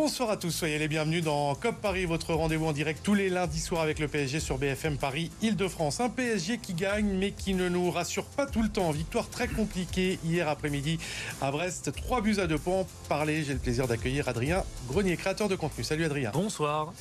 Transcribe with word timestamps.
Bonsoir 0.00 0.30
à 0.30 0.36
tous, 0.36 0.52
soyez 0.52 0.78
les 0.78 0.86
bienvenus 0.86 1.24
dans 1.24 1.56
COP 1.56 1.80
Paris, 1.82 2.04
votre 2.04 2.32
rendez-vous 2.32 2.66
en 2.66 2.72
direct 2.72 3.00
tous 3.02 3.14
les 3.14 3.28
lundis 3.28 3.58
soirs 3.58 3.82
avec 3.82 3.98
le 3.98 4.06
PSG 4.06 4.38
sur 4.38 4.56
BFM 4.56 4.96
Paris 4.96 5.32
Île-de-France. 5.42 5.98
Un 5.98 6.08
PSG 6.08 6.58
qui 6.58 6.72
gagne 6.74 7.18
mais 7.18 7.32
qui 7.32 7.52
ne 7.52 7.68
nous 7.68 7.90
rassure 7.90 8.24
pas 8.26 8.46
tout 8.46 8.62
le 8.62 8.68
temps. 8.68 8.92
Victoire 8.92 9.28
très 9.28 9.48
compliquée 9.48 10.20
hier 10.24 10.48
après-midi 10.48 11.00
à 11.42 11.50
Brest, 11.50 11.90
3 11.92 12.20
buts 12.20 12.36
à 12.38 12.46
2 12.46 12.58
points. 12.58 12.86
Parler, 13.08 13.42
j'ai 13.42 13.54
le 13.54 13.58
plaisir 13.58 13.88
d'accueillir 13.88 14.28
Adrien 14.28 14.62
Grenier, 14.86 15.16
créateur 15.16 15.48
de 15.48 15.56
contenu. 15.56 15.82
Salut 15.82 16.04
Adrien. 16.04 16.30
Bonsoir. 16.32 16.92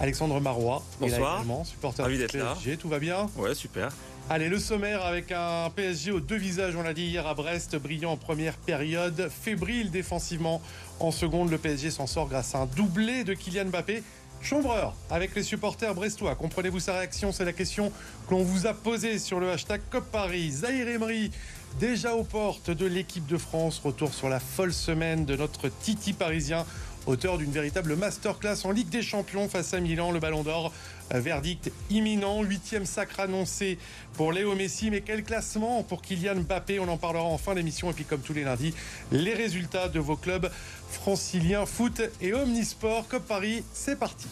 Alexandre 0.00 0.40
Marois, 0.40 0.82
Bonsoir. 0.98 1.36
également, 1.36 1.62
supporter 1.62 2.02
Ravi 2.02 2.16
du 2.16 2.22
d'être 2.22 2.34
là. 2.34 2.54
PSG. 2.54 2.78
Tout 2.78 2.88
va 2.88 2.98
bien? 2.98 3.28
Ouais, 3.36 3.54
super. 3.54 3.90
Allez, 4.30 4.48
le 4.48 4.58
sommaire 4.58 5.04
avec 5.04 5.32
un 5.32 5.70
PSG 5.70 6.12
aux 6.12 6.20
deux 6.20 6.36
visages, 6.36 6.76
on 6.76 6.82
l'a 6.82 6.94
dit 6.94 7.02
hier 7.04 7.26
à 7.26 7.34
Brest, 7.34 7.76
brillant 7.76 8.12
en 8.12 8.16
première 8.16 8.54
période, 8.56 9.28
fébrile 9.28 9.90
défensivement 9.90 10.62
en 11.00 11.10
seconde. 11.10 11.50
Le 11.50 11.58
PSG 11.58 11.90
s'en 11.90 12.06
sort 12.06 12.28
grâce 12.28 12.54
à 12.54 12.58
un 12.58 12.66
doublé 12.66 13.24
de 13.24 13.34
Kylian 13.34 13.66
Mbappé. 13.66 14.02
Chambreur 14.42 14.94
avec 15.10 15.34
les 15.34 15.42
supporters 15.42 15.94
brestois. 15.94 16.34
Comprenez-vous 16.34 16.80
sa 16.80 16.94
réaction? 16.94 17.30
C'est 17.30 17.44
la 17.44 17.52
question 17.52 17.92
que 18.26 18.34
l'on 18.34 18.42
vous 18.42 18.66
a 18.66 18.72
posée 18.72 19.18
sur 19.18 19.38
le 19.38 19.50
hashtag 19.50 19.82
COP 19.90 20.10
Paris. 20.10 20.50
Zahir 20.50 20.88
Emery, 20.88 21.30
déjà 21.78 22.14
aux 22.14 22.24
portes 22.24 22.70
de 22.70 22.86
l'équipe 22.86 23.26
de 23.26 23.36
France. 23.36 23.82
Retour 23.84 24.14
sur 24.14 24.30
la 24.30 24.40
folle 24.40 24.72
semaine 24.72 25.26
de 25.26 25.36
notre 25.36 25.68
Titi 25.68 26.14
parisien 26.14 26.64
auteur 27.06 27.38
d'une 27.38 27.50
véritable 27.50 27.96
masterclass 27.96 28.64
en 28.64 28.70
Ligue 28.70 28.88
des 28.88 29.02
Champions 29.02 29.48
face 29.48 29.74
à 29.74 29.80
Milan, 29.80 30.12
le 30.12 30.20
Ballon 30.20 30.42
d'Or. 30.42 30.72
Verdict 31.12 31.72
imminent, 31.90 32.42
huitième 32.42 32.86
sacre 32.86 33.18
annoncé 33.18 33.78
pour 34.14 34.32
Léo 34.32 34.54
Messi, 34.54 34.90
mais 34.90 35.00
quel 35.00 35.24
classement 35.24 35.82
pour 35.82 36.02
Kylian 36.02 36.36
Mbappé? 36.36 36.78
On 36.78 36.88
en 36.88 36.98
parlera 36.98 37.24
en 37.24 37.36
fin 37.36 37.54
d'émission 37.54 37.90
et 37.90 37.94
puis 37.94 38.04
comme 38.04 38.20
tous 38.20 38.32
les 38.32 38.44
lundis, 38.44 38.74
les 39.10 39.34
résultats 39.34 39.88
de 39.88 39.98
vos 39.98 40.14
clubs 40.14 40.48
franciliens 40.90 41.66
foot 41.66 42.02
et 42.20 42.34
omnisport. 42.34 43.08
Cop 43.08 43.26
Paris, 43.26 43.64
c'est 43.72 43.98
parti. 43.98 44.28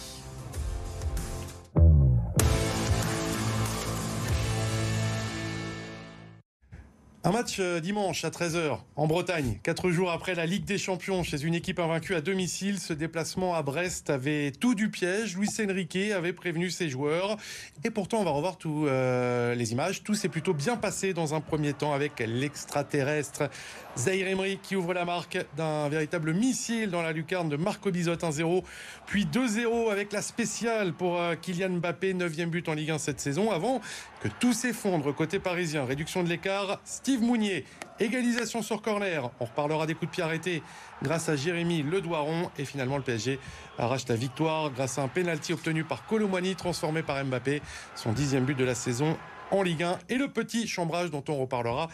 Un 7.28 7.32
match 7.32 7.56
euh, 7.60 7.78
dimanche 7.78 8.24
à 8.24 8.30
13h 8.30 8.78
en 8.96 9.06
Bretagne, 9.06 9.58
quatre 9.62 9.90
jours 9.90 10.10
après 10.10 10.34
la 10.34 10.46
Ligue 10.46 10.64
des 10.64 10.78
Champions 10.78 11.22
chez 11.22 11.42
une 11.44 11.54
équipe 11.54 11.78
invaincue 11.78 12.14
à 12.14 12.22
domicile. 12.22 12.78
Ce 12.78 12.94
déplacement 12.94 13.54
à 13.54 13.60
Brest 13.60 14.08
avait 14.08 14.50
tout 14.50 14.74
du 14.74 14.88
piège. 14.88 15.36
Luis 15.36 15.50
Enrique 15.60 16.12
avait 16.14 16.32
prévenu 16.32 16.70
ses 16.70 16.88
joueurs. 16.88 17.36
Et 17.84 17.90
pourtant, 17.90 18.20
on 18.20 18.24
va 18.24 18.30
revoir 18.30 18.56
tous 18.56 18.86
euh, 18.86 19.54
les 19.54 19.72
images. 19.72 20.04
Tout 20.04 20.14
s'est 20.14 20.30
plutôt 20.30 20.54
bien 20.54 20.78
passé 20.78 21.12
dans 21.12 21.34
un 21.34 21.42
premier 21.42 21.74
temps 21.74 21.92
avec 21.92 22.20
l'extraterrestre 22.20 23.50
Zahir 23.98 24.28
Emery 24.28 24.60
qui 24.62 24.76
ouvre 24.76 24.94
la 24.94 25.04
marque 25.04 25.44
d'un 25.56 25.88
véritable 25.88 26.32
missile 26.32 26.88
dans 26.88 27.02
la 27.02 27.10
lucarne 27.10 27.48
de 27.48 27.56
Marco 27.56 27.90
Bizot 27.90 28.14
1-0, 28.14 28.62
puis 29.06 29.24
2-0 29.24 29.90
avec 29.90 30.12
la 30.12 30.22
spéciale 30.22 30.92
pour 30.92 31.20
euh, 31.20 31.34
Kylian 31.34 31.70
Mbappé, 31.70 32.14
9e 32.14 32.46
but 32.46 32.68
en 32.68 32.74
Ligue 32.74 32.92
1 32.92 32.98
cette 32.98 33.18
saison, 33.18 33.50
avant 33.50 33.80
que 34.20 34.28
tout 34.38 34.52
s'effondre. 34.52 35.12
Côté 35.12 35.40
parisien. 35.40 35.84
Réduction 35.84 36.22
de 36.22 36.28
l'écart, 36.28 36.80
Steve 36.84 37.22
Mounier, 37.22 37.64
égalisation 37.98 38.62
sur 38.62 38.82
corner, 38.82 39.32
on 39.40 39.46
reparlera 39.46 39.84
des 39.86 39.94
coups 39.94 40.12
de 40.12 40.14
pied 40.14 40.22
arrêtés 40.22 40.62
grâce 41.02 41.28
à 41.28 41.34
Jérémy 41.34 41.82
Ledoiron 41.82 42.52
et 42.56 42.64
finalement 42.64 42.98
le 42.98 43.02
PSG 43.02 43.40
arrache 43.78 44.06
la 44.06 44.14
victoire 44.14 44.70
grâce 44.70 44.98
à 44.98 45.02
un 45.02 45.08
pénalty 45.08 45.52
obtenu 45.52 45.82
par 45.82 46.06
Colomani 46.06 46.54
transformé 46.54 47.02
par 47.02 47.24
Mbappé, 47.24 47.62
son 47.96 48.12
dixième 48.12 48.44
but 48.44 48.56
de 48.56 48.64
la 48.64 48.76
saison 48.76 49.16
en 49.50 49.62
Ligue 49.62 49.82
1 49.82 49.98
et 50.08 50.16
le 50.16 50.28
petit 50.28 50.68
chambrage 50.68 51.10
dont 51.10 51.24
on 51.28 51.36
reparlera 51.36 51.88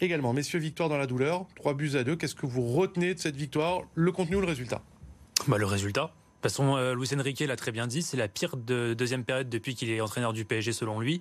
également. 0.00 0.32
Messieurs, 0.32 0.58
victoire 0.58 0.88
dans 0.88 0.98
la 0.98 1.06
douleur, 1.06 1.46
3 1.56 1.74
buts 1.74 1.92
à 1.96 2.04
2. 2.04 2.16
Qu'est-ce 2.16 2.34
que 2.34 2.46
vous 2.46 2.66
retenez 2.66 3.14
de 3.14 3.18
cette 3.18 3.36
victoire? 3.36 3.82
Le 3.94 4.12
contenu 4.12 4.36
ou 4.36 4.40
le 4.40 4.46
résultat? 4.46 4.82
Bah, 5.46 5.58
Le 5.58 5.66
résultat. 5.66 6.02
De 6.38 6.42
toute 6.42 6.52
façon, 6.52 6.76
euh, 6.76 6.94
Luis 6.94 7.08
Enrique 7.18 7.40
l'a 7.40 7.56
très 7.56 7.72
bien 7.72 7.88
dit, 7.88 8.00
c'est 8.00 8.16
la 8.16 8.28
pire 8.28 8.56
de 8.56 8.94
deuxième 8.94 9.24
période 9.24 9.48
depuis 9.48 9.74
qu'il 9.74 9.90
est 9.90 10.00
entraîneur 10.00 10.32
du 10.32 10.44
PSG 10.44 10.72
selon 10.72 11.00
lui. 11.00 11.20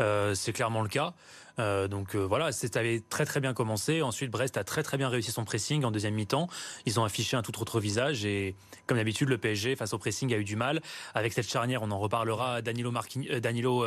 Euh, 0.00 0.34
c'est 0.34 0.52
clairement 0.52 0.82
le 0.82 0.88
cas. 0.88 1.14
Euh, 1.58 1.88
donc 1.88 2.14
euh, 2.14 2.18
voilà, 2.18 2.52
ça 2.52 2.66
avait 2.74 3.00
très 3.00 3.24
très 3.24 3.40
bien 3.40 3.54
commencé. 3.54 4.02
Ensuite, 4.02 4.30
Brest 4.30 4.56
a 4.56 4.64
très 4.64 4.82
très 4.82 4.96
bien 4.96 5.08
réussi 5.08 5.30
son 5.30 5.44
pressing 5.44 5.84
en 5.84 5.90
deuxième 5.90 6.14
mi-temps. 6.14 6.48
Ils 6.84 7.00
ont 7.00 7.04
affiché 7.04 7.36
un 7.36 7.42
tout 7.42 7.58
autre 7.60 7.80
visage 7.80 8.24
et 8.24 8.54
comme 8.86 8.98
d'habitude, 8.98 9.28
le 9.28 9.38
PSG 9.38 9.76
face 9.76 9.92
au 9.92 9.98
pressing 9.98 10.32
a 10.32 10.36
eu 10.36 10.44
du 10.44 10.56
mal. 10.56 10.80
Avec 11.14 11.32
cette 11.32 11.48
charnière, 11.48 11.82
on 11.82 11.90
en 11.90 11.98
reparlera. 11.98 12.62
Danilo, 12.62 12.90
Marquinhos, 12.90 13.30
euh, 13.30 13.40
Danilo 13.40 13.84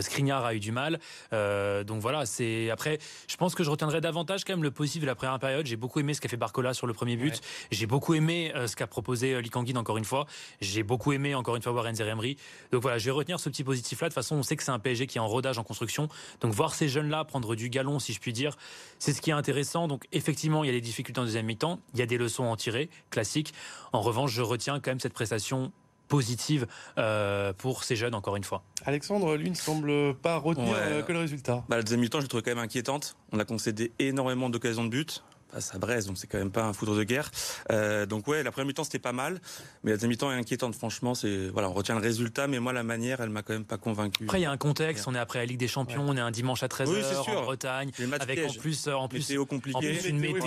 Skriniar 0.00 0.44
a 0.44 0.54
eu 0.54 0.60
du 0.60 0.72
mal. 0.72 0.98
Donc 1.32 2.00
voilà, 2.00 2.26
c'est 2.26 2.70
après. 2.70 2.98
Je 3.28 3.36
pense 3.36 3.54
que 3.54 3.62
je 3.62 3.70
retiendrai 3.70 4.00
davantage 4.00 4.44
quand 4.44 4.52
même 4.52 4.62
le 4.62 4.70
positif 4.70 5.02
de 5.02 5.06
la 5.06 5.14
première 5.14 5.38
période. 5.38 5.66
J'ai 5.66 5.76
beaucoup 5.76 6.00
aimé 6.00 6.14
ce 6.14 6.20
qu'a 6.20 6.28
fait 6.28 6.36
Barcola 6.36 6.74
sur 6.74 6.86
le 6.86 6.92
premier 6.92 7.16
but. 7.16 7.34
Ouais. 7.34 7.40
J'ai 7.70 7.86
beaucoup 7.86 8.14
aimé 8.14 8.52
ce 8.66 8.76
qu'a 8.76 8.86
proposé 8.86 9.40
Likanguin 9.40 9.76
encore 9.76 9.98
une 9.98 10.04
fois. 10.04 10.26
J'ai 10.60 10.82
beaucoup 10.82 11.12
aimé 11.12 11.34
encore 11.34 11.56
une 11.56 11.62
fois 11.62 11.72
Warren 11.72 11.98
Emery. 12.00 12.36
Donc 12.72 12.82
voilà, 12.82 12.98
je 12.98 13.04
vais 13.06 13.10
retenir 13.10 13.40
ce 13.40 13.48
petit 13.48 13.64
positif 13.64 14.00
là. 14.00 14.08
De 14.08 14.10
toute 14.10 14.14
façon, 14.14 14.36
on 14.36 14.42
sait 14.42 14.56
que 14.56 14.62
c'est 14.62 14.70
un 14.70 14.78
PSG 14.78 15.06
qui 15.06 15.18
est 15.18 15.20
en 15.20 15.28
rodage 15.28 15.58
en 15.58 15.64
construction. 15.64 16.08
Donc 16.40 16.52
voir 16.52 16.74
ces 16.74 16.87
jeunes 16.88 17.08
là 17.08 17.24
prendre 17.24 17.54
du 17.54 17.68
galon, 17.70 17.98
si 17.98 18.12
je 18.12 18.20
puis 18.20 18.32
dire, 18.32 18.56
c'est 18.98 19.12
ce 19.12 19.20
qui 19.20 19.30
est 19.30 19.34
intéressant. 19.34 19.88
Donc 19.88 20.04
effectivement, 20.12 20.64
il 20.64 20.66
y 20.66 20.70
a 20.70 20.72
des 20.72 20.80
difficultés 20.80 21.20
en 21.20 21.24
deuxième 21.24 21.46
mi-temps. 21.46 21.80
Il 21.94 22.00
y 22.00 22.02
a 22.02 22.06
des 22.06 22.18
leçons 22.18 22.44
à 22.44 22.48
en 22.48 22.56
tirer, 22.56 22.90
classiques. 23.10 23.52
En 23.92 24.00
revanche, 24.00 24.32
je 24.32 24.42
retiens 24.42 24.80
quand 24.80 24.90
même 24.90 25.00
cette 25.00 25.14
prestation 25.14 25.72
positive 26.08 26.66
euh, 26.96 27.52
pour 27.52 27.84
ces 27.84 27.94
jeunes 27.94 28.14
encore 28.14 28.36
une 28.36 28.44
fois. 28.44 28.62
Alexandre, 28.86 29.36
lui, 29.36 29.50
ne 29.50 29.54
semble 29.54 30.14
pas 30.14 30.38
retenir 30.38 30.72
Ouais. 30.72 30.78
euh, 30.80 31.02
que 31.02 31.12
le 31.12 31.18
résultat. 31.18 31.64
Bah, 31.68 31.76
la 31.76 31.82
deuxième 31.82 32.00
mi-temps, 32.00 32.18
je 32.20 32.24
l'ai 32.24 32.28
trouvé 32.28 32.42
quand 32.42 32.50
même 32.52 32.58
inquiétante. 32.64 33.14
On 33.32 33.38
a 33.38 33.44
concédé 33.44 33.92
énormément 33.98 34.48
d'occasions 34.48 34.84
de 34.84 34.88
but 34.88 35.22
face 35.52 35.74
à 35.74 35.78
Brest, 35.78 36.06
donc 36.08 36.18
c'est 36.18 36.26
quand 36.26 36.38
même 36.38 36.50
pas 36.50 36.64
un 36.64 36.72
foudre 36.72 36.96
de 36.96 37.04
guerre. 37.04 37.30
Euh, 37.72 38.06
donc 38.06 38.26
ouais, 38.28 38.42
la 38.42 38.50
première 38.52 38.66
mi-temps 38.66 38.84
c'était 38.84 38.98
pas 38.98 39.12
mal, 39.12 39.40
mais 39.82 39.90
la 39.92 39.96
deuxième 39.96 40.10
mi-temps 40.10 40.30
est 40.30 40.34
inquiétante. 40.36 40.74
Franchement, 40.74 41.14
c'est 41.14 41.48
voilà, 41.48 41.68
on 41.68 41.72
retient 41.72 41.94
le 41.94 42.00
résultat, 42.02 42.46
mais 42.46 42.58
moi 42.60 42.72
la 42.72 42.82
manière, 42.82 43.20
elle 43.20 43.30
m'a 43.30 43.42
quand 43.42 43.52
même 43.52 43.64
pas 43.64 43.78
convaincu. 43.78 44.24
Après, 44.24 44.40
il 44.40 44.42
y 44.42 44.46
a 44.46 44.50
un 44.50 44.56
contexte. 44.56 45.06
On 45.08 45.14
est 45.14 45.18
après 45.18 45.38
la 45.40 45.46
Ligue 45.46 45.58
des 45.58 45.68
Champions. 45.68 46.04
On 46.06 46.16
est 46.16 46.20
un 46.20 46.30
dimanche 46.30 46.62
à 46.62 46.68
13h 46.68 46.88
Oui, 46.88 47.00
c'est 47.02 47.22
sûr. 47.22 47.38
en 47.38 47.42
Bretagne. 47.42 47.90
Avec 48.20 48.40
en 48.48 48.52
plus, 48.52 48.86
euh, 48.88 48.92
en 48.94 49.08
plus, 49.08 49.18
Météo 49.20 49.42
en 49.42 49.46
compliqué. 49.46 49.78
plus 49.94 50.08
une 50.08 50.18
Météo, 50.18 50.40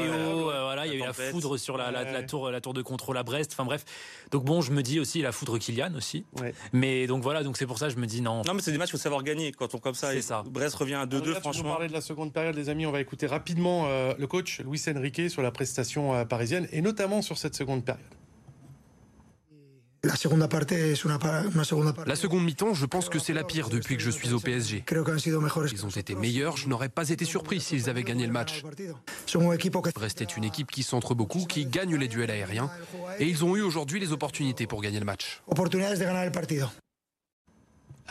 euh, 0.51 0.63
voilà, 0.63 0.85
il 0.85 0.93
y 0.93 0.95
a 0.95 0.97
eu 0.97 1.07
la 1.07 1.13
foudre 1.13 1.57
sur 1.57 1.77
la, 1.77 1.91
la, 1.91 2.03
la 2.03 2.11
Ouais. 2.19 2.25
tour, 2.25 2.51
la 2.51 2.61
tour 2.61 2.73
de 2.73 2.81
contrôle 2.81 3.17
à 3.17 3.23
Brest. 3.23 3.51
Enfin 3.53 3.65
bref. 3.65 3.83
Donc 4.31 4.43
bon, 4.45 4.61
je 4.61 4.71
me 4.71 4.83
dis 4.83 4.99
aussi 4.99 5.21
la 5.21 5.31
foudre 5.31 5.57
Kylian 5.57 5.93
aussi. 5.95 6.25
Ouais. 6.39 6.53
Mais 6.73 7.07
donc 7.07 7.23
voilà, 7.23 7.43
donc 7.43 7.57
c'est 7.57 7.65
pour 7.65 7.77
ça 7.79 7.87
que 7.87 7.93
je 7.93 7.99
me 7.99 8.05
dis 8.05 8.21
non. 8.21 8.41
Non, 8.45 8.53
mais 8.53 8.61
c'est 8.61 8.71
des 8.71 8.77
matchs 8.77 8.89
qu'il 8.91 8.99
faut 8.99 9.03
savoir 9.03 9.23
gagner 9.23 9.51
quand 9.51 9.73
on 9.75 9.79
comme 9.79 9.93
ça. 9.95 10.11
C'est 10.11 10.17
et 10.17 10.21
ça. 10.21 10.43
Brest 10.47 10.75
revient 10.75 10.95
à 10.95 11.05
2-2, 11.05 11.15
Adrien, 11.17 11.21
tu 11.21 11.29
nous 11.29 11.39
franchement. 11.41 11.71
parlais 11.71 11.87
de 11.87 11.93
la 11.93 12.01
seconde 12.01 12.33
période, 12.33 12.55
les 12.55 12.69
amis. 12.69 12.85
On 12.85 12.91
va 12.91 13.01
écouter 13.01 13.27
rapidement 13.27 13.85
euh, 13.87 14.13
le 14.17 14.27
coach 14.27 14.61
Luis 14.61 14.77
Enrique 14.97 15.29
sur 15.29 15.41
la 15.41 15.51
prestation 15.51 16.13
euh, 16.13 16.25
parisienne 16.25 16.67
et 16.71 16.81
notamment 16.81 17.21
sur 17.21 17.37
cette 17.37 17.55
seconde 17.55 17.83
période. 17.83 18.03
La 22.07 22.15
seconde 22.15 22.43
mi-temps, 22.43 22.73
je 22.73 22.85
pense 22.87 23.07
que 23.07 23.19
c'est 23.19 23.33
la 23.33 23.43
pire 23.43 23.69
depuis 23.69 23.97
que 23.97 24.01
je 24.01 24.09
suis 24.09 24.33
au 24.33 24.39
PSG. 24.39 24.83
Ils 25.71 25.85
ont 25.85 25.89
été 25.89 26.15
meilleurs, 26.15 26.57
je 26.57 26.67
n'aurais 26.67 26.89
pas 26.89 27.09
été 27.09 27.23
surpris 27.23 27.61
s'ils 27.61 27.87
avaient 27.87 28.03
gagné 28.03 28.25
le 28.25 28.33
match. 28.33 28.63
Est 30.21 30.37
une 30.37 30.43
équipe 30.43 30.71
qui 30.71 30.81
centre 30.81 31.13
beaucoup, 31.13 31.45
qui 31.45 31.65
gagne 31.67 31.95
les 31.95 32.07
duels 32.07 32.31
aériens, 32.31 32.71
et 33.19 33.27
ils 33.27 33.45
ont 33.45 33.55
eu 33.55 33.61
aujourd'hui 33.61 33.99
les 33.99 34.11
opportunités 34.11 34.65
pour 34.65 34.81
gagner 34.81 34.99
le 34.99 35.05
match. 35.05 35.41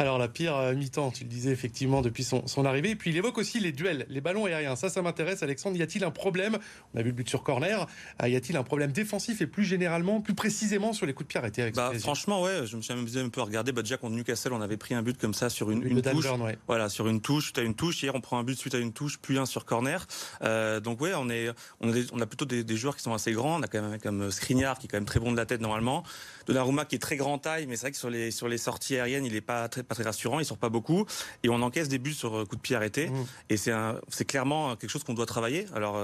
Alors 0.01 0.17
la 0.17 0.29
pire 0.29 0.57
euh, 0.57 0.75
mi-temps, 0.75 1.11
tu 1.11 1.25
le 1.25 1.29
disais 1.29 1.51
effectivement 1.51 2.01
depuis 2.01 2.25
son, 2.25 2.47
son 2.47 2.65
arrivée. 2.65 2.89
Et 2.89 2.97
puis 2.97 3.11
il 3.11 3.17
évoque 3.19 3.37
aussi 3.37 3.61
les 3.61 3.71
duels, 3.71 4.07
les 4.09 4.23
ballons 4.23 4.47
aériens. 4.47 4.75
Ça, 4.75 4.89
ça 4.89 5.03
m'intéresse. 5.03 5.43
Alexandre, 5.43 5.77
y 5.77 5.83
a-t-il 5.83 6.05
un 6.05 6.11
problème? 6.11 6.57
On 6.95 6.99
a 6.99 7.03
vu 7.03 7.09
le 7.11 7.15
but 7.15 7.29
sur 7.29 7.43
corner. 7.43 7.87
Euh, 8.23 8.29
y 8.29 8.35
a-t-il 8.35 8.57
un 8.57 8.63
problème 8.63 8.93
défensif 8.93 9.43
et 9.43 9.47
plus 9.47 9.65
généralement, 9.65 10.23
plus 10.23 10.33
précisément 10.33 10.95
sur 10.95 11.05
les 11.05 11.13
coups 11.13 11.27
de 11.27 11.33
pied 11.33 11.39
arrêtés 11.39 11.61
avec 11.61 11.75
Bah, 11.75 11.93
franchement, 11.99 12.41
ouais, 12.43 12.67
je 12.67 12.79
me 12.79 12.81
suis 12.83 12.95
amusé 12.95 13.21
un 13.21 13.29
peu 13.29 13.43
à 13.43 13.45
regarder. 13.45 13.73
Bah, 13.73 13.83
déjà 13.83 13.99
contre 13.99 14.17
Newcastle, 14.17 14.55
on 14.55 14.63
avait 14.63 14.79
pris 14.79 14.95
un 14.95 15.03
but 15.03 15.19
comme 15.19 15.35
ça 15.35 15.51
sur 15.51 15.71
une, 15.71 15.83
une 15.87 16.01
touche. 16.01 16.25
Burn, 16.25 16.41
ouais. 16.41 16.57
Voilà, 16.67 16.89
sur 16.89 17.07
une 17.07 17.21
touche, 17.21 17.45
suite 17.45 17.59
à 17.59 17.63
une 17.63 17.75
touche. 17.75 18.03
Hier, 18.03 18.15
on 18.15 18.23
prend 18.23 18.39
un 18.39 18.43
but 18.45 18.59
suite 18.59 18.75
à 18.75 18.79
une 18.79 18.95
touche, 18.95 19.19
puis 19.21 19.37
un 19.37 19.45
sur 19.45 19.67
corner. 19.67 20.07
Euh, 20.43 20.81
donc 20.81 21.03
ouais, 21.03 21.13
on 21.15 21.29
est, 21.29 21.51
on 21.83 21.91
a, 21.91 21.93
des- 21.93 22.07
on 22.13 22.21
a 22.21 22.27
plutôt 22.27 22.47
des, 22.47 22.65
des 22.65 22.77
joueurs 22.79 22.97
qui 22.97 23.03
sont 23.03 23.13
assez 23.13 23.33
grands. 23.33 23.59
On 23.59 23.63
a 23.63 23.67
quand 23.69 23.83
même 23.83 24.01
comme 24.01 24.31
Skriniar 24.31 24.79
qui 24.79 24.87
est 24.87 24.89
quand 24.89 24.97
même 24.97 25.05
très 25.05 25.21
bon 25.21 25.31
de 25.31 25.37
la 25.37 25.45
tête 25.45 25.61
normalement. 25.61 26.05
Donnarumma 26.47 26.87
qui 26.87 26.95
est 26.95 27.01
très 27.01 27.17
grand 27.19 27.37
taille, 27.37 27.67
mais 27.67 27.77
c'est 27.77 27.83
vrai 27.83 27.91
que 27.93 27.99
sur 27.99 28.09
les 28.09 28.31
sur 28.31 28.49
les 28.49 28.57
sorties 28.57 28.97
aériennes, 28.97 29.27
il 29.27 29.37
est 29.37 29.43
pas 29.43 29.69
très 29.69 29.83
pas 29.91 29.95
très 29.95 30.05
rassurant. 30.05 30.39
Il 30.39 30.45
sort 30.45 30.57
pas 30.57 30.69
beaucoup 30.69 31.05
et 31.43 31.49
on 31.49 31.61
encaisse 31.63 31.89
des 31.89 31.99
buts 31.99 32.15
sur 32.15 32.39
euh, 32.39 32.45
coup 32.47 32.57
de 32.57 32.61
pied 32.61 32.77
arrêté. 32.77 33.09
Mmh. 33.09 33.27
Et 33.51 33.57
c'est 33.57 34.25
clairement 34.25 34.77
quelque 34.77 34.91
chose 34.91 35.05
qu'on 35.05 35.15
doit 35.15 35.27
travailler. 35.27 35.67
Alors. 35.75 35.99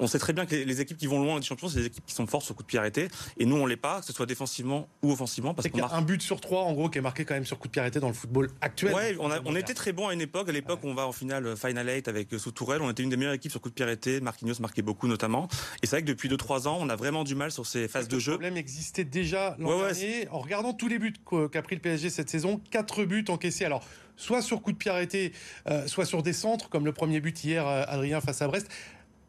Euh, 0.00 0.04
on 0.04 0.06
sait 0.06 0.18
très 0.18 0.32
bien 0.32 0.46
que 0.46 0.54
les, 0.54 0.64
les 0.64 0.80
équipes 0.80 0.96
qui 0.96 1.06
vont 1.06 1.22
loin 1.22 1.38
des 1.38 1.44
champions, 1.46 1.68
c'est 1.68 1.80
des 1.80 1.86
équipes 1.86 2.06
qui 2.06 2.14
sont 2.14 2.26
fortes 2.26 2.44
sur 2.44 2.54
coup 2.54 2.62
de 2.62 2.66
pied 2.68 2.78
arrêté. 2.78 3.08
Et 3.38 3.46
nous, 3.46 3.56
on 3.56 3.66
l'est 3.66 3.76
pas, 3.76 4.00
que 4.00 4.06
ce 4.06 4.12
soit 4.12 4.26
défensivement 4.26 4.88
ou 5.02 5.12
offensivement, 5.12 5.54
parce 5.54 5.66
qu'on 5.68 5.72
qu'il 5.72 5.78
y 5.78 5.82
a 5.82 5.86
marque 5.88 5.98
un 5.98 6.02
but 6.02 6.22
sur 6.22 6.40
trois, 6.40 6.62
en 6.62 6.72
gros, 6.72 6.88
qui 6.88 6.98
est 6.98 7.02
marqué 7.02 7.24
quand 7.24 7.34
même 7.34 7.44
sur 7.44 7.58
coup 7.58 7.68
de 7.68 7.72
pied 7.72 7.80
arrêté 7.80 8.00
dans 8.00 8.08
le 8.08 8.14
football 8.14 8.50
actuel. 8.60 8.94
Ouais, 8.94 9.16
on, 9.20 9.30
a- 9.30 9.40
on 9.44 9.56
était 9.56 9.74
très 9.74 9.92
bon 9.92 10.08
à 10.08 10.12
une 10.14 10.20
époque. 10.20 10.48
À 10.48 10.52
l'époque, 10.52 10.80
on 10.82 10.94
va 10.94 11.06
en 11.06 11.12
finale 11.12 11.46
euh, 11.46 11.56
Final 11.56 11.86
8 11.88 12.08
avec 12.08 12.32
euh, 12.32 12.38
sous 12.38 12.50
Tourelle. 12.52 12.82
On 12.82 12.90
était 12.90 13.02
une 13.02 13.10
des 13.10 13.16
meilleures 13.16 13.34
équipes 13.34 13.50
sur 13.52 13.60
coup 13.60 13.68
de 13.68 13.74
pied 13.74 13.84
arrêté. 13.84 14.20
Marquinhos 14.20 14.54
marquait 14.60 14.82
beaucoup 14.82 15.08
notamment. 15.08 15.48
Et 15.82 15.86
c'est 15.86 15.96
vrai 15.96 16.02
que 16.02 16.08
depuis 16.08 16.28
2-3 16.28 16.68
ans, 16.68 16.78
on 16.80 16.88
a 16.88 16.96
vraiment 16.96 17.24
du 17.24 17.34
mal 17.34 17.50
sur 17.50 17.66
ces 17.66 17.88
phases 17.88 18.08
de 18.08 18.14
Le 18.16 18.20
jeu. 18.20 18.32
problème 18.32 18.56
existait 18.56 19.04
déjà 19.04 19.56
l'an 19.58 19.68
Ouais, 19.68 19.82
ouais, 19.82 19.92
dernier. 19.92 20.28
En 20.28 20.38
regardant 20.40 20.72
tous 20.72 20.88
les 20.88 20.98
buts 20.98 21.14
qu'a 21.52 21.62
pris 21.62 21.74
le 21.76 21.80
PSG 21.80 22.10
cette 22.10 22.30
saison, 22.30 22.60
quatre 22.70 23.04
buts 23.04 23.24
encaissés. 23.28 23.64
Alors, 23.64 23.82
soit 24.16 24.40
sur 24.42 24.62
coup 24.62 24.72
de 24.72 24.76
pied 24.78 24.90
arrêté, 24.90 25.32
euh, 25.68 25.86
soit 25.86 26.04
sur 26.06 26.22
des 26.22 26.32
centres, 26.32 26.68
comme 26.68 26.84
le 26.86 26.92
premier 26.92 27.20
but 27.20 27.44
hier, 27.44 27.66
euh, 27.66 27.82
Adrien 27.86 28.20
face 28.20 28.40
à 28.42 28.48
Brest. 28.48 28.68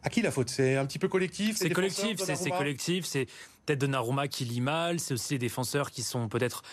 À 0.03 0.09
qui 0.09 0.21
la 0.21 0.31
faute? 0.31 0.49
C'est 0.49 0.75
un 0.75 0.85
petit 0.85 0.99
peu 0.99 1.07
collectif 1.07 1.57
C'est 1.57 1.69
collectif, 1.69 2.19
c'est 2.23 2.49
collectif, 2.49 3.05
c'est 3.05 3.25
peut-être 3.65 3.79
Donnarumma 3.79 4.27
qui 4.27 4.45
lit 4.45 4.61
mal, 4.61 4.99
c'est 4.99 5.13
aussi 5.13 5.33
les 5.33 5.39
défenseurs 5.39 5.91
qui 5.91 6.03
sont 6.03 6.29
peut-être 6.29 6.63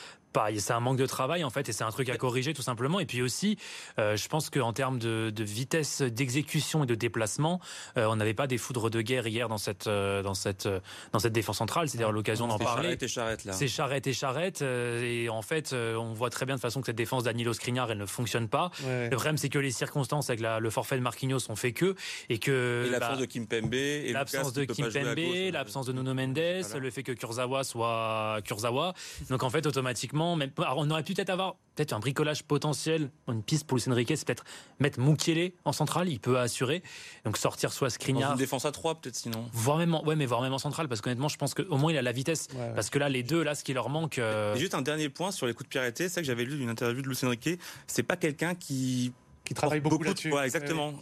c'est 0.58 0.72
un 0.72 0.80
manque 0.80 0.98
de 0.98 1.06
travail 1.06 1.44
en 1.44 1.50
fait 1.50 1.68
et 1.68 1.72
c'est 1.72 1.84
un 1.84 1.90
truc 1.90 2.08
à 2.08 2.16
corriger 2.16 2.54
tout 2.54 2.62
simplement. 2.62 3.00
Et 3.00 3.06
puis 3.06 3.22
aussi, 3.22 3.58
euh, 3.98 4.16
je 4.16 4.28
pense 4.28 4.50
qu'en 4.50 4.72
termes 4.72 4.98
de, 4.98 5.32
vitesse 5.38 6.02
d'exécution 6.02 6.84
et 6.84 6.86
de 6.86 6.94
déplacement, 6.94 7.60
euh, 7.96 8.06
on 8.06 8.16
n'avait 8.16 8.34
pas 8.34 8.46
des 8.46 8.58
foudres 8.58 8.90
de 8.90 9.00
guerre 9.02 9.26
hier 9.26 9.48
dans 9.48 9.58
cette 9.58 9.86
euh, 9.86 10.22
dans 10.22 10.34
cette 10.34 10.68
dans 11.12 11.18
cette 11.18 11.32
défense 11.32 11.58
centrale. 11.58 11.88
C'est-à-dire 11.88 12.12
l'occasion 12.12 12.48
d'en 12.48 12.58
parler. 12.58 12.82
Charrette 12.82 13.02
et 13.02 13.08
charrette 13.08 13.44
là. 13.44 13.52
C'est 13.52 13.68
charrette 13.68 14.06
et 14.06 14.12
charrette 14.12 14.62
et 14.62 15.28
en 15.28 15.42
fait, 15.42 15.72
on 15.72 16.12
voit 16.12 16.30
très 16.30 16.46
bien 16.46 16.56
de 16.56 16.60
façon 16.60 16.80
que 16.80 16.86
cette 16.86 16.96
défense 16.96 17.24
d'Anilo 17.24 17.52
Skriniar 17.52 17.90
elle 17.90 17.98
ne 17.98 18.06
fonctionne 18.06 18.48
pas. 18.48 18.70
Le 18.86 19.10
problème 19.10 19.36
c'est 19.36 19.48
que 19.48 19.58
les 19.58 19.70
circonstances 19.70 20.30
avec 20.30 20.40
le 20.40 20.70
forfait 20.70 20.96
de 20.96 21.02
Marquinhos 21.02 21.50
ont 21.50 21.56
fait 21.56 21.72
que 21.72 21.94
et 22.28 22.38
que 22.38 22.88
l'absence 22.90 23.16
bah, 23.16 23.20
de 23.20 23.24
Kimpembe 23.26 23.74
et 23.74 24.12
l'absence 24.12 24.52
de 24.52 24.64
Kimpembe, 24.64 25.52
l'absence 25.52 25.86
de 25.86 25.92
Nuno 25.92 26.14
Mendes, 26.14 26.38
le 26.38 26.90
fait 26.90 27.02
que 27.02 27.12
Kurzawa 27.12 27.64
soit 27.64 28.40
Kurzawa. 28.44 28.94
Donc 29.30 29.42
en 29.42 29.50
fait 29.50 29.66
automatiquement 29.66 30.23
on 30.32 30.90
aurait 30.90 31.02
pu 31.02 31.14
peut-être 31.14 31.30
avoir 31.30 31.56
peut-être 31.74 31.92
un 31.92 31.98
bricolage 31.98 32.44
potentiel, 32.44 33.10
une 33.28 33.42
piste 33.42 33.66
pour 33.66 33.76
Luis 33.76 33.84
Enrique, 33.88 34.12
c'est 34.16 34.26
peut-être 34.26 34.44
mettre 34.78 35.00
Mukiele 35.00 35.52
en 35.64 35.72
centrale, 35.72 36.08
il 36.08 36.20
peut 36.20 36.38
assurer. 36.38 36.82
Donc 37.24 37.36
sortir 37.36 37.72
soit 37.72 37.90
Skriniar. 37.90 38.30
Dans 38.30 38.34
une 38.36 38.38
défense 38.38 38.64
à 38.64 38.72
3 38.72 38.96
peut-être 38.96 39.16
sinon. 39.16 39.48
Voire 39.52 39.78
même, 39.78 39.94
ouais, 39.94 40.16
mais 40.16 40.26
voire 40.26 40.40
même 40.42 40.52
en 40.52 40.58
centrale, 40.58 40.88
parce 40.88 41.00
qu'honnêtement, 41.00 41.28
je 41.28 41.36
pense 41.36 41.54
qu'au 41.54 41.76
moins 41.76 41.92
il 41.92 41.98
a 41.98 42.02
la 42.02 42.12
vitesse. 42.12 42.48
Parce 42.74 42.90
que 42.90 42.98
là, 42.98 43.08
les 43.08 43.22
deux, 43.22 43.42
là, 43.42 43.54
ce 43.54 43.64
qui 43.64 43.72
leur 43.72 43.88
manque. 43.88 44.18
Euh, 44.18 44.56
juste 44.56 44.74
un 44.74 44.82
dernier 44.82 45.08
point 45.08 45.30
sur 45.30 45.46
les 45.46 45.54
coups 45.54 45.64
de 45.64 45.70
pied 45.70 45.80
arrêtés, 45.80 46.08
c'est 46.08 46.20
que 46.20 46.26
j'avais 46.26 46.44
lu 46.44 46.56
d'une 46.56 46.70
interview 46.70 47.02
de 47.02 47.08
Luis 47.08 47.18
Enrique, 47.24 47.58
c'est 47.86 48.02
pas 48.02 48.16
quelqu'un 48.16 48.54
qui 48.54 49.12
qui 49.44 49.52
travaille 49.54 49.80
beaucoup, 49.80 50.02
là-dessus. 50.02 50.32
exactement. 50.42 50.94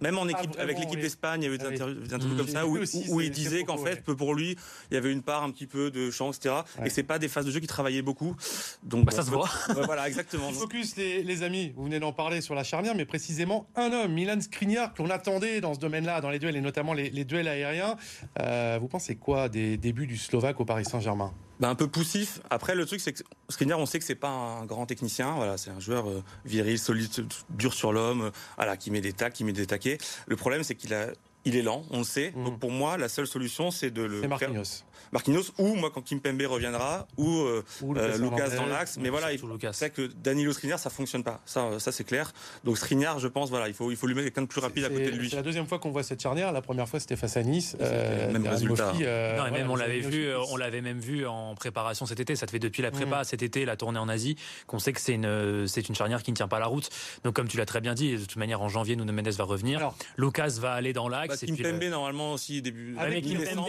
même 0.00 0.18
en 0.18 0.28
équipe, 0.28 0.56
avec 0.58 0.78
l'équipe 0.78 1.00
d'Espagne, 1.00 1.42
il 1.42 1.44
y 1.44 1.48
avait 1.48 1.58
des 1.58 1.64
interviews, 1.64 2.34
mmh. 2.34 2.36
comme 2.36 2.48
ça 2.48 2.66
où, 2.66 2.78
où 3.08 3.20
il 3.20 3.30
disait 3.30 3.64
qu'en 3.64 3.78
fait, 3.78 4.02
pour 4.02 4.34
lui, 4.34 4.56
il 4.90 4.94
y 4.94 4.96
avait 4.96 5.12
une 5.12 5.22
part 5.22 5.42
un 5.42 5.50
petit 5.50 5.66
peu 5.66 5.90
de 5.90 6.10
chance, 6.10 6.36
etc. 6.36 6.56
Et 6.84 6.90
c'est 6.90 7.02
pas 7.02 7.18
des 7.18 7.28
phases 7.28 7.46
de 7.46 7.50
jeu 7.50 7.60
qui 7.60 7.66
travaillaient 7.66 8.02
beaucoup. 8.02 8.36
Donc 8.82 9.06
bah, 9.06 9.12
ça 9.12 9.22
se 9.22 9.30
voit. 9.30 9.48
voilà, 9.84 10.08
exactement. 10.08 10.52
Focus, 10.52 10.96
les, 10.96 11.22
les, 11.22 11.42
amis, 11.42 11.72
vous 11.76 11.84
venez 11.84 12.00
d'en 12.00 12.12
parler 12.12 12.40
sur 12.40 12.54
la 12.54 12.64
charnière, 12.64 12.94
mais 12.94 13.04
précisément 13.04 13.66
un 13.76 13.92
homme, 13.92 14.12
Milan 14.12 14.40
Skriniar, 14.40 14.92
qu'on 14.94 15.10
attendait 15.10 15.60
dans 15.60 15.74
ce 15.74 15.78
domaine-là, 15.78 16.20
dans 16.20 16.30
les 16.30 16.38
duels 16.38 16.56
et 16.56 16.60
notamment 16.60 16.92
les, 16.92 17.10
les 17.10 17.24
duels 17.24 17.48
aériens. 17.48 17.96
Euh, 18.40 18.78
vous 18.80 18.88
pensez 18.88 19.16
quoi 19.16 19.48
des 19.48 19.76
débuts 19.76 20.06
du 20.06 20.16
Slovaque 20.16 20.60
au 20.60 20.64
Paris 20.64 20.84
Saint-Germain? 20.84 21.32
Bah, 21.60 21.68
un 21.68 21.74
peu 21.74 21.88
poussif. 21.88 22.40
Après, 22.50 22.74
le 22.74 22.84
truc, 22.86 23.00
c'est 23.00 23.12
que 23.12 23.22
Skriniar, 23.48 23.78
on 23.78 23.86
sait 23.86 23.98
que 23.98 24.04
c'est 24.04 24.14
pas 24.14 24.28
un 24.28 24.66
grand 24.66 24.86
technicien. 24.86 25.32
Voilà, 25.32 25.56
c'est 25.56 25.70
un 25.70 25.80
joueur 25.80 26.08
euh, 26.08 26.22
viril, 26.44 26.78
solide, 26.78 27.08
dur 27.50 27.72
sur 27.72 27.92
l'homme, 27.92 28.22
euh, 28.22 28.30
voilà, 28.56 28.76
qui 28.76 28.90
met 28.90 29.00
des 29.00 29.12
tacs, 29.12 29.32
qui 29.32 29.44
met 29.44 29.52
des 29.52 29.66
taquets. 29.66 29.98
Le 30.26 30.36
problème, 30.36 30.62
c'est 30.62 30.74
qu'il 30.74 30.92
a, 30.92 31.08
il 31.46 31.56
est 31.56 31.62
lent, 31.62 31.84
on 31.90 31.98
le 31.98 32.04
sait. 32.04 32.32
Mmh. 32.34 32.44
Donc 32.44 32.58
pour 32.58 32.70
moi, 32.70 32.98
la 32.98 33.08
seule 33.08 33.26
solution, 33.26 33.70
c'est 33.70 33.90
de 33.90 34.02
le. 34.02 34.20
C'est 34.20 34.28
Marquinhos. 34.28 34.84
Marquinhos 35.12 35.52
ou 35.58 35.74
moi 35.74 35.90
quand 35.92 36.02
Kim 36.02 36.20
Pembe 36.20 36.42
reviendra 36.42 37.06
ou, 37.16 37.28
euh, 37.30 37.64
euh 37.82 38.18
Lucas, 38.18 38.50
dans 38.50 38.66
l'axe. 38.66 38.98
Mais 39.00 39.08
voilà 39.08 39.32
il 39.32 39.40
c'est 39.72 39.90
que 39.90 40.06
Danilo 40.06 40.52
Skriniar 40.52 40.78
ça 40.78 40.90
fonctionne 40.90 41.22
pas. 41.22 41.40
Ça 41.44 41.78
ça 41.78 41.92
c'est 41.92 42.04
clair. 42.04 42.32
Donc 42.64 42.78
Skriniar 42.78 43.18
je 43.18 43.28
pense 43.28 43.50
voilà 43.50 43.68
il 43.68 43.74
faut 43.74 43.90
il 43.90 43.96
faut 43.96 44.06
lui 44.06 44.14
mettre 44.14 44.26
quelqu'un 44.26 44.42
de 44.42 44.46
plus 44.46 44.60
rapide 44.60 44.84
à 44.84 44.88
côté 44.88 45.10
de 45.10 45.16
lui. 45.16 45.30
c'est 45.30 45.36
la 45.36 45.42
deuxième 45.42 45.66
fois 45.66 45.78
qu'on 45.78 45.90
voit 45.90 46.02
cette 46.02 46.20
charnière. 46.20 46.52
La 46.52 46.62
première 46.62 46.88
fois 46.88 47.00
c'était 47.00 47.16
face 47.16 47.36
à 47.36 47.42
Nice 47.42 47.76
euh, 47.80 48.32
même 48.32 48.46
résultat. 48.46 48.92
Euh, 49.00 49.36
non, 49.38 49.46
et 49.46 49.50
même 49.50 49.70
on 49.70 49.76
l'avait 49.76 50.00
vu 50.00 50.28
on 50.50 50.56
l'avait 50.56 50.80
même 50.80 50.98
vu 50.98 51.26
en 51.26 51.54
préparation 51.54 52.06
cet 52.06 52.20
été. 52.20 52.36
Ça 52.36 52.46
te 52.46 52.50
fait 52.50 52.58
depuis 52.58 52.82
la 52.82 52.90
prépa 52.90 53.20
mm. 53.20 53.24
cet 53.24 53.42
été 53.42 53.64
la 53.64 53.76
tournée 53.76 53.98
en 53.98 54.08
Asie 54.08 54.36
qu'on 54.66 54.78
sait 54.78 54.92
que 54.92 55.00
c'est 55.00 55.14
une 55.14 55.66
c'est 55.68 55.88
une 55.88 55.94
charnière 55.94 56.22
qui 56.22 56.32
ne 56.32 56.36
tient 56.36 56.48
pas 56.48 56.58
la 56.58 56.66
route. 56.66 56.88
Donc 57.24 57.34
comme 57.34 57.48
tu 57.48 57.56
l'as 57.56 57.66
très 57.66 57.80
bien 57.80 57.94
dit 57.94 58.12
de 58.12 58.24
toute 58.24 58.36
manière 58.36 58.60
en 58.60 58.68
janvier 58.68 58.96
Nuno 58.96 59.12
Mendes 59.12 59.28
va 59.28 59.44
revenir. 59.44 59.92
Lucas 60.16 60.56
va 60.60 60.72
aller 60.72 60.92
dans 60.92 61.08
l'axe. 61.08 61.28
bah, 61.28 61.35
Kim 61.44 61.56
Pembe 61.56 61.84
normalement 61.84 62.32
aussi 62.32 62.62
début 62.62 62.96
avec 62.98 63.24
Kim 63.24 63.38
Pembe 63.38 63.66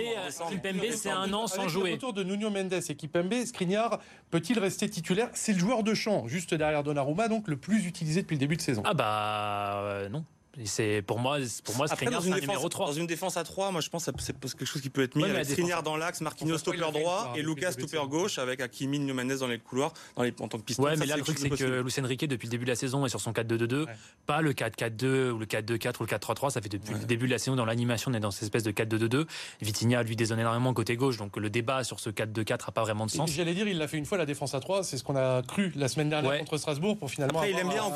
c'est 0.91 1.09
un 1.09 1.33
an 1.33 1.47
sans 1.47 1.67
jouer 1.67 1.93
retour 1.93 2.13
de 2.13 2.23
Nuno 2.23 2.49
Mendes 2.49 2.73
et 2.73 2.95
Kipembe, 2.95 3.33
Skriniar 3.45 3.99
peut-il 4.31 4.59
rester 4.59 4.89
titulaire? 4.89 5.29
C'est 5.33 5.53
le 5.53 5.59
joueur 5.59 5.83
de 5.83 5.93
champ, 5.93 6.27
juste 6.27 6.53
derrière 6.53 6.83
Donnarumma, 6.83 7.27
donc 7.27 7.47
le 7.47 7.57
plus 7.57 7.85
utilisé 7.85 8.21
depuis 8.21 8.35
le 8.35 8.39
début 8.39 8.55
de 8.55 8.61
saison. 8.61 8.83
Ah 8.85 8.93
bah 8.93 9.81
euh, 9.83 10.09
non. 10.09 10.23
C'est 10.65 11.03
pour 11.05 11.19
moi, 11.19 11.37
pour 11.63 11.75
moi, 11.75 11.87
Skriniar, 11.87 12.21
c'est 12.21 12.31
un 12.31 12.39
numéro 12.39 12.67
3. 12.67 12.87
Dans 12.87 12.93
une 12.93 13.05
défense 13.05 13.37
à 13.37 13.43
3, 13.43 13.71
moi 13.71 13.81
je 13.81 13.89
pense 13.89 14.05
que 14.05 14.11
c'est 14.19 14.39
quelque 14.39 14.65
chose 14.65 14.81
qui 14.81 14.89
peut 14.89 15.03
être 15.03 15.15
mis. 15.15 15.23
Ouais, 15.23 15.43
Skriniar 15.43 15.83
dans 15.83 15.97
l'axe, 15.97 16.21
Marquinhos 16.21 16.57
stopper 16.57 16.79
droit 16.79 17.33
et 17.35 17.41
Lucas 17.41 17.73
stopper 17.73 18.01
gauche 18.07 18.39
avec 18.39 18.61
Hakimi, 18.61 18.99
Mendes 18.99 19.37
dans 19.39 19.47
les 19.47 19.59
couloirs, 19.59 19.93
dans 20.15 20.23
les, 20.23 20.33
en 20.39 20.47
tant 20.47 20.57
que 20.57 20.63
piston. 20.63 20.83
Ouais, 20.83 20.95
mais 20.97 21.05
là 21.05 21.17
le 21.17 21.23
truc 21.23 21.37
c'est 21.37 21.49
que 21.49 21.81
Lucien 21.81 22.05
Riquet 22.05 22.27
depuis 22.27 22.47
le 22.47 22.51
début 22.51 22.65
de 22.65 22.71
la 22.71 22.75
saison 22.75 23.05
est 23.05 23.09
sur 23.09 23.21
son 23.21 23.31
4-2-2-2, 23.31 23.85
pas 24.25 24.41
le 24.41 24.53
4-4-2 24.53 25.31
ou 25.31 25.37
le 25.37 25.45
4-2-4 25.45 25.97
ou 25.99 26.03
le 26.03 26.07
4-3-3. 26.07 26.49
Ça 26.51 26.61
fait 26.61 26.69
depuis 26.69 26.93
le 26.93 27.05
début 27.05 27.27
de 27.27 27.31
la 27.31 27.39
saison 27.39 27.55
dans 27.55 27.65
l'animation, 27.65 28.11
on 28.11 28.13
est 28.13 28.19
dans 28.19 28.31
cette 28.31 28.43
espèce 28.43 28.63
de 28.63 28.71
4-2-2-2. 28.71 29.25
Vitinha 29.61 30.03
lui 30.03 30.15
dézone 30.15 30.39
énormément 30.39 30.73
côté 30.73 30.95
gauche, 30.95 31.17
donc 31.17 31.37
le 31.37 31.49
débat 31.49 31.83
sur 31.83 31.99
ce 31.99 32.09
4-2-4 32.09 32.69
a 32.69 32.71
pas 32.71 32.81
vraiment 32.81 33.05
de 33.05 33.11
sens. 33.11 33.31
J'allais 33.31 33.53
dire, 33.53 33.67
il 33.67 33.77
l'a 33.77 33.87
fait 33.87 33.97
une 33.97 34.05
fois 34.05 34.17
la 34.17 34.25
défense 34.25 34.55
à 34.55 34.59
3, 34.59 34.83
c'est 34.83 34.97
ce 34.97 35.03
qu'on 35.03 35.15
a 35.15 35.41
cru 35.43 35.71
la 35.75 35.87
semaine 35.87 36.09
dernière 36.09 36.39
contre 36.39 36.57
Strasbourg 36.57 36.97
pour 36.97 37.11
finalement. 37.11 37.39
Après, 37.39 37.51
il 37.51 37.57
aime 37.57 37.69
bien 37.69 37.83
en 37.83 37.93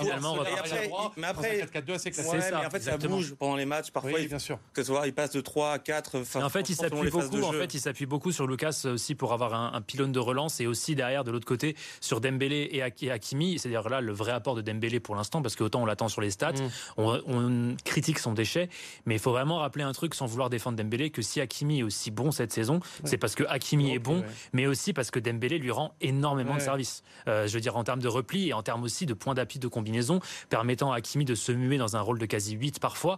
Mais 1.18 1.28
après, 1.28 1.62
4-4-2 1.62 1.94
assez 1.94 2.12
classique. 2.12 2.51
En 2.54 2.70
fait, 2.70 2.82
ça 2.82 2.98
bouge 2.98 3.36
pendant 3.36 3.56
les 3.56 3.66
matchs. 3.66 3.92
Parfois, 3.92 4.20
bien 4.20 4.40
sûr. 4.40 4.60
Que 4.74 4.84
ce 4.84 4.88
soit, 4.88 5.08
il 5.08 5.14
passe 5.14 5.32
de 5.32 5.42
3 5.42 5.72
à 5.72 5.80
4. 5.80 6.24
en 6.36 6.50
fait, 6.50 6.70
il 6.70 6.76
s'appuie 6.76 7.10
beaucoup. 7.10 7.44
En 7.44 7.52
fait, 7.52 7.74
il 7.74 7.80
s'appuie 7.80 8.06
beaucoup 8.06 8.32
sur 8.32 8.48
Lucas 8.48 8.86
aussi 8.86 9.16
pour 9.16 9.34
avoir 9.34 9.54
un, 9.54 9.82
pylône 9.82 10.12
de 10.12 10.20
relance 10.20 10.60
et 10.62 10.68
aussi 10.68 10.96
derrière 10.96 11.24
de 11.24 11.32
l'autre 11.32 11.48
côté 11.48 11.76
sur 12.00 12.22
Dembélé 12.22 12.70
et 12.72 13.10
Hakimi. 13.12 13.58
C'est-à-dire 13.58 13.90
là 13.90 14.02
le 14.02 14.12
vrai 14.12 14.32
apport 14.32 14.56
de 14.56 14.62
Dembélé 14.62 15.00
pour 15.00 15.16
l'instant 15.16 15.42
parce 15.42 15.56
qu'autant 15.56 15.82
on 15.82 15.86
l'attend 15.86 16.08
sur 16.08 16.22
les 16.22 16.32
stats, 16.32 16.54
mm. 16.54 16.70
on, 16.98 17.76
critique 17.84 18.20
son 18.20 18.34
déchet, 18.34 18.70
mais 19.06 19.16
il 19.16 19.20
faut 19.20 19.32
vraiment 19.32 19.58
rappeler 19.58 19.84
un 19.84 19.92
truc 19.92 20.16
sans 20.16 20.26
vouloir 20.26 20.50
défendre 20.50 20.78
Dembélé 20.78 21.10
que 21.10 21.22
si 21.22 21.42
Hakimi 21.42 21.80
est 21.80 21.84
aussi 21.84 22.12
bon 22.12 22.32
cette 22.32 22.54
saison, 22.54 22.80
c'est 23.04 23.18
parce 23.18 23.36
que 23.36 23.44
Hakimi 23.48 23.94
est 23.94 24.00
bon, 24.00 24.24
mais 24.54 24.68
aussi 24.68 24.94
parce 24.94 25.12
que 25.12 25.20
Dembélé 25.20 25.58
lui 25.58 25.72
rend 25.72 25.94
énormément 26.02 26.56
de 26.56 26.62
services. 26.62 27.04
Euh, 27.28 27.48
je 27.48 27.54
veux 27.54 27.60
dire 27.60 27.78
en 27.78 27.84
termes 27.84 28.02
de 28.02 28.08
repli 28.08 28.50
et 28.50 28.54
en 28.54 28.64
termes 28.64 28.84
aussi 28.84 29.06
de 29.06 29.14
points 29.14 29.34
d'appui 29.34 29.60
de 29.60 29.68
combinaison 29.68 30.20
permettant 30.50 30.92
à 30.92 30.98
Hakimi 30.98 31.26
de 31.26 31.36
se 31.36 31.52
muer 31.52 31.78
dans 31.78 31.96
un 31.96 32.02
rôle 32.02 32.20
de 32.20 32.26
quasi 32.32 32.54
8 32.56 32.80
parfois 32.80 33.18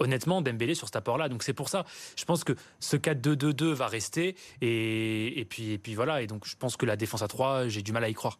honnêtement, 0.00 0.42
Dembélé 0.42 0.74
sur 0.74 0.86
cet 0.86 0.96
apport-là. 0.96 1.28
Donc 1.28 1.42
c'est 1.42 1.52
pour 1.52 1.68
ça, 1.68 1.84
je 2.16 2.24
pense 2.24 2.42
que 2.42 2.54
ce 2.80 2.96
4-2-2-2 2.96 3.64
va 3.72 3.86
rester. 3.86 4.34
Et, 4.60 5.46
puis, 5.48 5.72
et 5.72 5.78
puis 5.78 5.94
voilà. 5.94 6.22
Et 6.22 6.26
donc 6.26 6.46
je 6.46 6.56
pense 6.56 6.76
que 6.76 6.86
la 6.86 6.96
défense 6.96 7.22
à 7.22 7.28
3, 7.28 7.68
j'ai 7.68 7.82
du 7.82 7.92
mal 7.92 8.04
à 8.04 8.08
y 8.08 8.14
croire. 8.14 8.38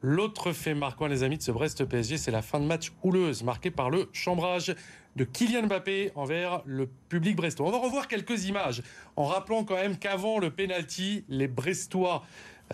L'autre 0.00 0.52
fait 0.52 0.74
marquant, 0.74 1.08
les 1.08 1.24
amis, 1.24 1.38
de 1.38 1.42
ce 1.42 1.50
Brest-PSG, 1.50 2.18
c'est 2.18 2.30
la 2.30 2.42
fin 2.42 2.60
de 2.60 2.66
match 2.66 2.92
houleuse, 3.02 3.42
marquée 3.42 3.72
par 3.72 3.90
le 3.90 4.08
chambrage 4.12 4.76
de 5.16 5.24
Kylian 5.24 5.66
Mbappé 5.66 6.12
envers 6.14 6.62
le 6.64 6.86
public 7.08 7.34
brestois. 7.34 7.66
On 7.66 7.72
va 7.72 7.78
revoir 7.78 8.06
quelques 8.06 8.44
images, 8.44 8.84
en 9.16 9.24
rappelant 9.24 9.64
quand 9.64 9.74
même 9.74 9.98
qu'avant 9.98 10.38
le 10.38 10.50
penalty, 10.50 11.24
les 11.28 11.48
Brestois 11.48 12.22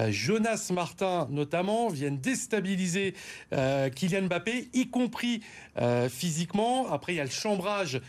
Jonas 0.09 0.71
Martin 0.73 1.29
notamment 1.31 1.89
viennent 1.89 2.19
déstabiliser 2.19 3.15
euh, 3.53 3.91
Kylian 3.91 4.23
Mbappé, 4.23 4.69
y 4.73 4.89
compris 4.89 5.43
euh, 5.79 6.09
physiquement. 6.09 6.91
Après, 6.91 7.15
il 7.15 7.17
y 7.17 7.21
a 7.21 7.25
le 7.25 7.31
chambrage 7.31 8.01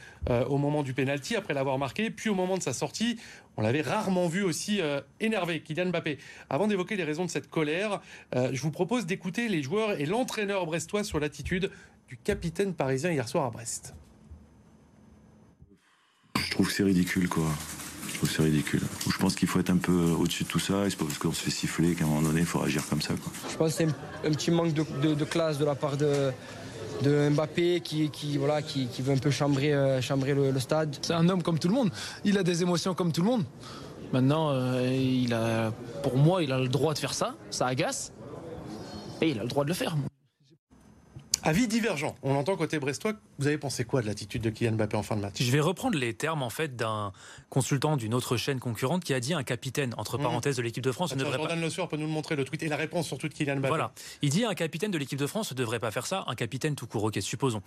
au 0.50 0.58
moment 0.58 0.82
du 0.82 0.96
penalty, 0.96 1.36
après 1.36 1.54
l'avoir 1.54 1.78
marqué, 1.78 2.10
puis 2.10 2.32
au 2.32 2.34
moment 2.34 2.58
de 2.58 2.64
sa 2.64 2.74
sortie. 2.74 3.20
On 3.58 3.62
l'avait 3.62 3.82
rarement 3.82 4.28
vu 4.28 4.42
aussi 4.42 4.82
énervé, 5.20 5.62
Kylian 5.62 5.90
Mbappé. 5.90 6.18
Avant 6.50 6.66
d'évoquer 6.66 6.96
les 6.96 7.04
raisons 7.04 7.26
de 7.26 7.30
cette 7.30 7.48
colère, 7.48 8.02
je 8.34 8.60
vous 8.60 8.72
propose 8.72 9.06
d'écouter 9.06 9.50
les 9.50 9.62
joueurs 9.62 10.02
et 10.02 10.08
l'entraîneur 10.08 10.66
brestois 10.66 11.04
sur 11.04 11.20
l'attitude 11.20 11.70
du 12.08 12.18
capitaine 12.18 12.74
parisien 12.74 13.12
hier 13.12 13.28
soir 13.28 13.46
à 13.46 13.52
Brest. 13.52 13.94
Je 16.38 16.52
trouve 16.52 16.72
c'est 16.72 16.84
ridicule, 16.84 17.28
quoi. 17.30 17.48
Je 18.16 18.20
trouve 18.20 18.32
c'est 18.32 18.44
ridicule. 18.44 18.80
Je 19.12 19.18
pense 19.18 19.36
qu'il 19.36 19.50
faut 19.50 19.60
être 19.60 19.72
un 19.72 19.78
peu 19.78 19.92
au-dessus 19.92 20.46
de 20.46 20.48
tout 20.48 20.58
ça. 20.58 20.86
Et 20.86 20.90
c'est 20.90 20.96
pas 20.96 21.04
parce 21.04 21.18
qu'on 21.18 21.34
se 21.34 21.44
fait 21.44 21.52
siffler 21.52 21.96
qu'à 21.96 22.06
un 22.06 22.08
moment 22.08 22.22
donné, 22.22 22.40
il 22.40 22.46
faut 22.46 22.60
réagir 22.60 22.88
comme 22.88 23.02
ça. 23.02 23.14
Quoi. 23.14 23.30
Je 23.52 23.58
pense 23.58 23.72
que 23.72 23.76
c'est 23.76 24.28
un, 24.28 24.32
petit 24.32 24.52
manque 24.52 24.72
de, 24.74 25.26
classe 25.26 25.58
de 25.58 25.66
la 25.66 25.76
part 25.76 25.98
de, 25.98 26.32
de 27.02 27.28
Mbappé 27.28 27.82
qui, 27.82 28.10
qui, 28.10 28.38
voilà, 28.38 28.62
qui, 28.62 28.88
veut 29.00 29.14
un 29.14 29.18
peu 29.18 29.32
chambrer, 29.32 29.74
euh, 29.74 30.00
chambrer 30.02 30.34
le, 30.34 30.58
stade. 30.62 30.96
C'est 31.02 31.12
un 31.12 31.28
homme 31.28 31.44
comme 31.44 31.60
tout 31.60 31.68
le 31.68 31.74
monde. 31.74 31.92
Il 32.24 32.38
a 32.38 32.44
des 32.44 32.62
émotions 32.62 32.94
comme 32.94 33.12
tout 33.12 33.22
le 33.22 33.28
monde. 33.28 33.44
Maintenant, 34.14 34.52
euh, 34.52 34.88
il 34.96 35.34
a, 35.34 35.74
pour 36.02 36.16
moi, 36.16 36.42
il 36.42 36.54
a 36.54 36.60
le 36.60 36.70
droit 36.70 36.94
de 36.94 37.00
faire 37.00 37.14
ça. 37.14 37.36
Ça 37.50 37.68
agace. 37.68 38.14
Et 39.20 39.32
il 39.32 39.40
a 39.40 39.44
le 39.44 39.50
droit 39.50 39.66
de 39.66 39.70
le 39.70 39.76
faire. 39.76 39.98
Avis 41.46 41.68
divergent. 41.68 42.16
On 42.24 42.36
entend 42.36 42.56
côté 42.56 42.80
brestois. 42.80 43.14
Vous 43.38 43.46
avez 43.46 43.60
pensé 43.60 43.86
quoi 43.86 44.02
de 44.02 44.08
l'attitude 44.08 44.42
de 44.42 44.50
Kylian 44.50 44.72
Mbappé 44.72 44.98
en 44.98 45.04
fin 45.04 45.16
de 45.16 45.22
match? 45.22 45.36
Je 45.40 45.52
vais 45.52 45.60
reprendre 45.60 45.96
les 45.96 46.16
termes 46.16 46.42
en 46.42 46.50
fait 46.50 46.76
d'un 46.76 47.12
consultant 47.52 47.98
d'une 47.98 48.16
autre 48.16 48.36
chaîne 48.36 48.60
concurrente 48.60 49.04
qui 49.04 49.14
a 49.14 49.20
dit 49.20 49.36
un 49.36 49.44
capitaine 49.44 49.94
entre 49.98 50.18
mmh. 50.18 50.24
parenthèses 50.24 50.58
de 50.58 50.64
l'équipe 50.64 50.84
de 50.84 50.92
France 50.92 51.14
ne 51.14 51.20
devrait 51.20 51.38
Jordan 51.38 51.60
pas. 51.60 51.64
Le 51.64 51.70
Soir 51.70 51.88
peut 51.88 51.98
nous 51.98 52.08
le 52.08 52.12
montrer 52.12 52.36
le 52.36 52.46
tweet 52.46 52.64
et 52.64 52.68
la 52.68 52.78
réponse 52.78 53.06
surtout 53.06 53.28
de 53.28 53.34
Kylian 53.36 53.58
Mbappé. 53.58 53.68
Voilà. 53.68 53.92
Il 54.24 54.32
dit 54.32 54.44
un 54.44 54.56
capitaine 54.56 54.90
de 54.90 54.98
l'équipe 54.98 55.20
de 55.20 55.28
France 55.28 55.52
ne 55.52 55.56
devrait 55.56 55.80
pas 55.80 55.92
faire 55.92 56.08
ça. 56.08 56.24
Un 56.26 56.34
capitaine 56.34 56.74
tout 56.74 56.88
court. 56.88 57.04
Ok, 57.04 57.20
supposons. 57.22 57.62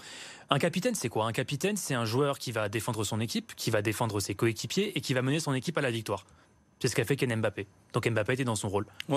Un 0.50 0.58
capitaine, 0.58 0.96
c'est 0.96 1.08
quoi? 1.08 1.26
Un 1.26 1.32
capitaine, 1.32 1.76
c'est 1.76 1.94
un 1.94 2.04
joueur 2.04 2.40
qui 2.40 2.50
va 2.50 2.68
défendre 2.68 3.04
son 3.04 3.20
équipe, 3.20 3.54
qui 3.54 3.70
va 3.70 3.80
défendre 3.80 4.18
ses 4.18 4.34
coéquipiers 4.34 4.98
et 4.98 5.00
qui 5.00 5.14
va 5.14 5.22
mener 5.22 5.38
son 5.38 5.54
équipe 5.54 5.78
à 5.78 5.82
la 5.82 5.92
victoire. 5.92 6.26
C'est 6.80 6.88
ce 6.88 6.94
qu'a 6.94 7.04
fait 7.04 7.16
Ken 7.16 7.34
Mbappé. 7.34 7.66
Donc 7.92 8.08
Mbappé 8.08 8.34
était 8.34 8.44
dans 8.44 8.56
son 8.56 8.68
rôle. 8.68 8.86
il 9.08 9.14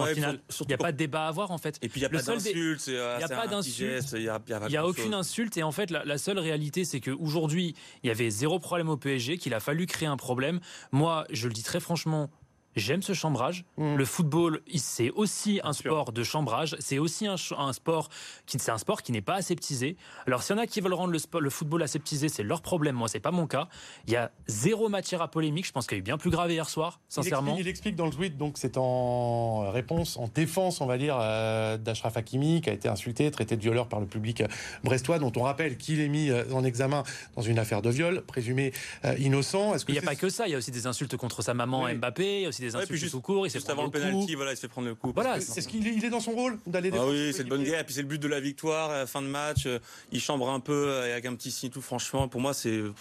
n'y 0.68 0.74
a 0.74 0.78
pas 0.78 0.92
de 0.92 0.98
débat 0.98 1.26
à 1.26 1.28
avoir 1.28 1.52
en 1.52 1.58
fait. 1.58 1.78
Et 1.82 1.90
puis 1.90 2.00
il 2.00 2.04
n'y 2.04 2.06
a, 2.06 2.10
pas 2.10 2.22
d'insulte. 2.22 2.88
Il 2.88 2.94
n'y 2.94 3.24
a 3.24 3.28
pas 3.28 3.48
d'insulte. 3.48 4.12
Il 4.14 4.32
n'y 4.70 4.78
a, 4.78 4.86
aucune 4.86 5.14
insulte. 5.14 5.58
Et 5.58 5.64
en 5.64 5.72
fait, 5.72 5.92
la, 5.92 6.18
seule 6.18 6.40
réalité, 6.40 6.86
c'est 6.86 7.00
qu'aujourd'hui, 7.00 7.76
il 8.04 8.08
y 8.08 8.12
avait 8.12 8.30
zéro 8.30 8.60
problème 8.60 8.90
au 8.90 8.98
PSG, 8.98 9.38
qu'il 9.38 9.54
a 9.54 9.60
fallu 9.60 9.86
créer 9.86 10.08
un 10.08 10.18
problème. 10.18 10.60
Moi, 10.92 11.26
je 11.30 11.48
le 11.48 11.54
dis 11.54 11.64
très 11.64 11.80
franchement, 11.80 12.30
J'aime 12.76 13.02
ce 13.02 13.14
chambrage. 13.14 13.66
Mm. 13.78 13.96
Le 13.96 14.06
football, 14.06 14.62
c'est 14.76 15.10
aussi 15.12 15.60
un 15.64 15.74
sport 15.74 16.12
de 16.12 16.24
chambrage. 16.24 16.76
C'est 16.80 17.00
aussi 17.00 17.28
un, 17.28 17.38
sport 17.74 18.10
qui, 18.46 18.60
c'est 18.60 18.72
un 18.72 18.78
sport 18.78 19.02
qui 19.02 19.12
n'est 19.12 19.22
pas 19.22 19.36
aseptisé. 19.36 19.98
Alors, 20.28 20.42
s'il 20.44 20.56
y 20.56 20.60
en 20.60 20.62
a 20.62 20.68
qui 20.68 20.80
veulent 20.82 20.94
rendre 20.94 21.12
le, 21.12 21.20
sport- 21.20 21.42
le 21.42 21.50
football 21.50 21.84
aseptisé, 21.84 22.30
c'est 22.30 22.44
leur 22.44 22.62
problème. 22.62 22.96
Moi, 22.96 23.08
c'est 23.08 23.20
pas 23.20 23.32
mon 23.32 23.48
cas. 23.48 23.68
Il 24.08 24.14
y 24.14 24.16
a 24.16 24.32
zéro 24.48 24.88
matière 24.90 25.22
à 25.22 25.30
polémique. 25.30 25.66
Je 25.68 25.72
pense 25.72 25.86
qu'il 25.88 25.98
y 25.98 26.00
a 26.00 26.02
eu 26.02 26.04
bien 26.04 26.18
plus 26.18 26.30
grave 26.30 26.52
hier 26.52 26.70
soir, 26.70 27.00
Il 27.10 27.14
sincèrement. 27.16 27.52
explique, 27.52 27.66
il 27.66 27.70
explique 27.70 27.96
dans 27.96 28.06
le 28.06 28.12
tweet, 28.12 28.38
donc 28.38 28.58
c'est 28.58 28.78
en 28.78 29.70
réponse, 29.72 30.18
en 30.18 30.28
défense, 30.28 30.82
on 30.82 30.86
va 30.86 30.98
dire, 30.98 31.18
euh, 31.20 31.78
d'Ashraf 31.78 32.16
Hakimi, 32.18 32.62
qui 32.62 32.70
a 32.70 32.74
été 32.74 32.88
insulté, 32.88 33.30
traité 33.32 33.56
de 33.58 33.62
violeur 33.62 33.88
par 33.88 34.00
le 34.00 34.06
public 34.06 34.42
euh, 34.42 34.48
brestois, 34.84 35.20
dont 35.20 35.32
on 35.36 35.42
rappelle 35.44 35.78
qu'il 35.78 36.00
est 36.00 36.08
mis 36.10 36.30
euh, 36.30 36.44
en 36.54 36.64
examen 36.64 37.04
dans 37.36 37.42
une 37.42 37.60
affaire 37.60 37.82
de 37.82 37.90
viol, 37.90 38.22
présumé 38.22 38.72
euh, 39.06 39.16
innocent. 39.18 39.74
Est-ce 39.76 39.86
que 39.86 39.92
Il 39.92 39.96
n'y 39.96 40.00
a 40.00 40.04
pas 40.04 40.16
que 40.16 40.30
ça. 40.30 40.48
Il 40.48 40.52
y 40.52 40.56
a 40.56 40.58
aussi 40.58 40.72
des 40.72 40.88
insultes 40.88 41.18
contre 41.18 41.42
sa 41.42 41.54
maman 41.54 41.84
Oui. 41.84 41.96
Mbappé. 41.96 42.38
Il 42.38 42.42
y 42.44 42.46
a 42.46 42.50
aussi 42.50 42.61
des 42.62 42.68
Ouais, 42.70 42.76
insultes 42.78 42.90
puis 42.92 43.00
juste- 43.00 43.12
tout 43.12 43.22
court. 43.22 43.46
Il 43.46 43.50
s'est 43.52 43.58
Juste 43.60 43.70
avant 43.70 43.84
le 43.84 43.90
penalty, 43.92 44.36
voilà, 44.36 44.52
il 44.54 44.56
se 44.56 44.62
fait 44.62 44.68
prendre 44.70 44.88
le 44.88 44.96
coup. 44.96 45.12
Voilà, 45.14 45.38
que- 45.38 45.44
Est-ce 45.44 45.68
qu'il 45.68 45.86
est, 45.88 45.94
il 45.94 46.06
est 46.06 46.10
dans 46.10 46.20
son 46.22 46.32
rôle 46.32 46.58
d'aller 46.66 46.90
Ah 46.94 47.06
oui, 47.08 47.34
c'est 47.36 47.44
de 47.44 47.50
bonne 47.50 47.64
guerre. 47.64 47.80
Et 47.82 47.84
puis 47.84 47.94
c'est 47.94 48.02
le 48.02 48.08
but 48.08 48.22
de 48.22 48.28
la 48.28 48.40
victoire, 48.40 48.90
à 48.92 49.00
la 49.00 49.08
fin 49.08 49.22
de 49.22 49.28
match. 49.28 49.66
euh, 49.66 49.80
Il 50.12 50.22
chambre 50.22 50.50
un 50.50 50.60
peu 50.60 50.88
euh, 50.88 51.12
avec 51.12 51.26
un 51.26 51.36
petit 51.36 51.52
signe 51.52 51.70
tout. 51.70 51.82
Franchement, 51.82 52.28
pour 52.28 52.40
moi, 52.42 52.54
c'est. 52.54 52.70
euh, 52.70 52.94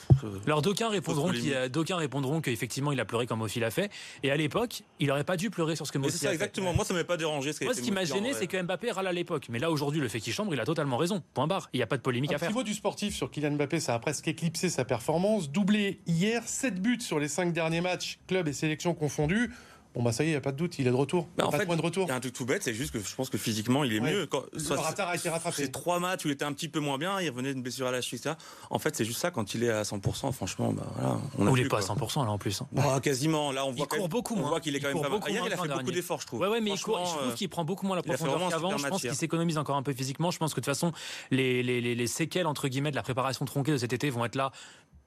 Alors 0.47 0.63
d'aucuns 0.63 0.89
répondront 0.89 1.31
d'aucuns 1.71 1.97
répondront 1.97 2.41
qu'effectivement 2.41 2.93
il 2.93 3.01
a 3.01 3.05
pleuré 3.05 3.27
comme 3.27 3.43
Ophi 3.43 3.61
l'a 3.61 3.71
fait. 3.71 3.91
Et 4.23 4.31
à 4.31 4.37
l'époque, 4.37 4.83
il 4.99 5.09
n'aurait 5.09 5.25
pas 5.25 5.37
dû 5.37 5.51
pleurer 5.51 5.77
sur 5.77 5.87
ce 5.87 5.93
que 5.93 5.99
Mofi 5.99 6.13
c'est 6.19 6.27
ça 6.27 6.33
exactement. 6.33 6.73
Moi, 6.73 6.85
ça 6.85 6.95
m'avait 6.95 7.05
pas 7.05 7.17
dérangé. 7.17 7.53
Moi, 7.63 7.75
ce 7.75 7.81
qui 7.81 7.91
m'a 7.93 8.05
gêné, 8.05 8.33
c'est 8.33 8.47
que 8.47 8.61
Mbappé 8.61 8.91
râle 8.91 9.07
à 9.07 9.13
l'époque. 9.13 9.47
Mais 9.51 9.59
là, 9.59 9.71
aujourd'hui, 9.71 10.01
le 10.01 10.09
fait 10.09 10.21
qu'il 10.21 10.33
chambre, 10.33 10.53
il 10.55 10.61
a 10.61 10.65
totalement 10.65 10.97
raison. 10.97 11.23
Point 11.35 11.47
barre. 11.47 11.69
Il 11.73 11.77
n'y 11.79 11.83
a 11.83 11.87
pas 11.87 11.97
de 11.97 12.03
polémique 12.03 12.33
à 12.33 12.39
faire. 12.39 12.51
mot 12.53 12.63
du 12.63 12.75
sportif 12.75 13.15
sur 13.15 13.31
Kylian 13.31 13.53
Mbappé, 13.53 13.81
ça 13.81 13.95
a 13.95 13.99
presque 13.99 14.27
éclipsé 14.29 14.69
sa 14.71 14.85
performance. 14.85 15.51
Doublé 15.51 16.01
hier, 16.07 16.43
7 16.47 16.81
buts 16.81 17.01
sur 17.01 17.19
les 17.19 17.29
5 17.29 17.53
derniers 17.53 17.81
matchs, 17.81 18.19
club 18.27 18.49
et 18.49 18.53
sélection 18.53 18.95
confondus. 18.95 19.50
Bon 19.95 20.05
bah 20.05 20.13
ça 20.13 20.23
y 20.23 20.27
est, 20.27 20.31
il 20.31 20.33
n'y 20.35 20.37
a 20.37 20.41
pas 20.41 20.53
de 20.53 20.57
doute, 20.57 20.79
il 20.79 20.87
est 20.87 20.91
de 20.91 20.95
retour. 20.95 21.27
Bah, 21.37 21.47
en 21.47 21.51
pas 21.51 21.57
de 21.57 21.63
fait, 21.63 21.67
point 21.67 21.77
de 21.77 21.83
retour. 21.83 22.05
Il 22.07 22.11
y 22.11 22.13
a 22.13 22.15
un 22.15 22.21
truc 22.21 22.33
tout 22.33 22.45
bête, 22.45 22.63
c'est 22.63 22.75
juste 22.75 22.93
que 22.93 23.01
je 23.01 23.15
pense 23.17 23.29
que 23.29 23.37
physiquement, 23.39 23.83
il 23.83 23.93
est 23.93 23.99
Ouais. 24.01 24.13
mieux. 24.13 24.27
Quand, 24.27 24.45
Le 24.53 24.61
soit- 24.61 24.77
retard 24.77 25.09
a 25.09 25.17
été 25.17 25.29
rattrapé. 25.29 25.57
C'est 25.65 25.73
trois 25.73 25.99
matchs 25.99 26.25
où 26.25 26.29
il 26.29 26.31
était 26.33 26.45
un 26.45 26.53
petit 26.53 26.69
peu 26.69 26.79
moins 26.79 26.97
bien, 26.97 27.21
il 27.21 27.29
revenait 27.29 27.53
d'une 27.53 27.63
blessure 27.63 27.89
à 27.89 27.91
la 27.91 28.01
cheville, 28.01 28.21
etc. 28.21 28.37
En 28.71 28.79
fait, 28.79 28.95
c'est 28.95 29.05
juste 29.05 29.19
ça, 29.19 29.33
quand 29.33 29.53
il 29.55 29.65
est 29.65 29.71
à 29.71 29.83
100%, 29.83 30.31
franchement, 30.31 30.73
bah, 30.73 30.87
voilà, 30.95 31.19
on 31.39 31.47
a 31.47 31.51
Ou 31.51 31.57
il 31.57 31.63
plus, 31.63 31.63
n'est 31.65 31.69
pas 31.69 31.79
à 31.79 31.81
quoi. 31.81 31.87
100% 31.97 32.25
là 32.25 32.31
en 32.31 32.39
plus. 32.39 32.63
hein. 32.63 32.69
Bah, 32.71 33.01
quasiment. 33.03 33.51
Là, 33.51 33.67
on 33.67 33.71
Il 33.73 33.79
voit 33.79 33.87
quand 33.87 33.97
court 33.97 34.05
même- 34.05 34.11
beaucoup 34.11 34.35
on 34.35 34.39
moins. 34.39 34.49
voit 34.51 34.61
qu'il 34.61 34.75
est 34.77 34.79
Il 34.79 34.81
quand 34.83 34.89
même 34.89 34.95
court 34.95 35.03
pas 35.03 35.09
mal. 35.09 35.19
beaucoup 35.19 35.31
Hier, 35.33 35.41
moins 35.41 35.49
il 35.51 35.53
a 35.55 35.57
fait 35.63 35.69
beaucoup 35.81 35.91
d'efforts, 35.91 36.21
je 36.21 36.27
trouve. 36.29 36.41
Ouais, 36.41 36.49
ouais, 36.49 36.61
mais 36.61 36.71
il 36.71 36.81
court- 36.81 37.01
je 37.05 37.11
trouve 37.11 37.29
euh, 37.31 37.35
qu'il 37.35 37.49
prend 37.49 37.65
beaucoup 37.65 37.87
moins 37.87 37.97
la 37.97 38.03
il 38.05 38.09
profondeur 38.09 38.49
qu'avant. 38.49 38.77
Je 38.79 38.87
pense 38.87 39.01
qu'il 39.01 39.15
s'économise 39.15 39.59
encore 39.59 39.77
un 39.77 39.83
peu 39.83 39.93
physiquement. 39.93 40.31
Je 40.31 40.39
pense 40.39 40.55
que 40.55 40.61
de 40.61 40.65
toute 40.67 40.73
façon, 40.73 40.93
les, 41.33 41.63
les, 41.65 41.81
les, 41.81 41.97
les 41.97 42.07
séquelles 42.07 42.47
entre 42.47 42.69
guillemets 42.69 42.93
de 42.93 42.97
la 42.97 43.03
préparation 43.03 43.45
tronquée 43.45 43.73
de 43.73 43.79
cet 43.79 43.93
été 43.93 44.09
vont 44.09 44.25
être 44.25 44.37
là 44.37 44.53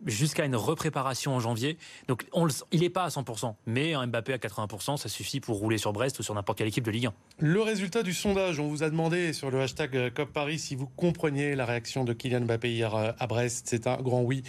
jusqu'à 0.05 0.45
une 0.45 0.55
repréparation 0.55 1.35
en 1.35 1.39
janvier. 1.39 1.77
Donc 2.07 2.25
il 2.71 2.81
n'est 2.81 2.89
pas 2.89 3.03
à 3.03 3.09
100%, 3.09 3.55
mais 3.65 3.93
un 3.93 4.07
Mbappé 4.07 4.33
à 4.33 4.37
80%, 4.37 4.97
ça 4.97 5.09
suffit 5.09 5.39
pour 5.39 5.57
rouler 5.57 5.77
sur 5.77 5.93
Brest 5.93 6.19
ou 6.19 6.23
sur 6.23 6.33
n'importe 6.33 6.57
quelle 6.57 6.67
équipe 6.67 6.83
de 6.83 6.91
Ligue 6.91 7.07
1. 7.07 7.13
Le 7.39 7.61
résultat 7.61 8.03
du 8.03 8.13
sondage, 8.13 8.59
on 8.59 8.67
vous 8.67 8.83
a 8.83 8.89
demandé 8.89 9.33
sur 9.33 9.51
le 9.51 9.61
hashtag 9.61 9.95
euh, 9.95 10.09
COP 10.09 10.31
Paris 10.31 10.59
si 10.59 10.75
vous 10.75 10.87
compreniez 10.87 11.55
la 11.55 11.65
réaction 11.65 12.03
de 12.03 12.13
Kylian 12.13 12.41
Mbappé 12.41 12.71
hier 12.71 12.95
euh, 12.95 13.11
à 13.19 13.27
Brest. 13.27 13.67
C'est 13.69 13.87
un 13.87 13.97
grand 13.97 14.21
oui 14.21 14.43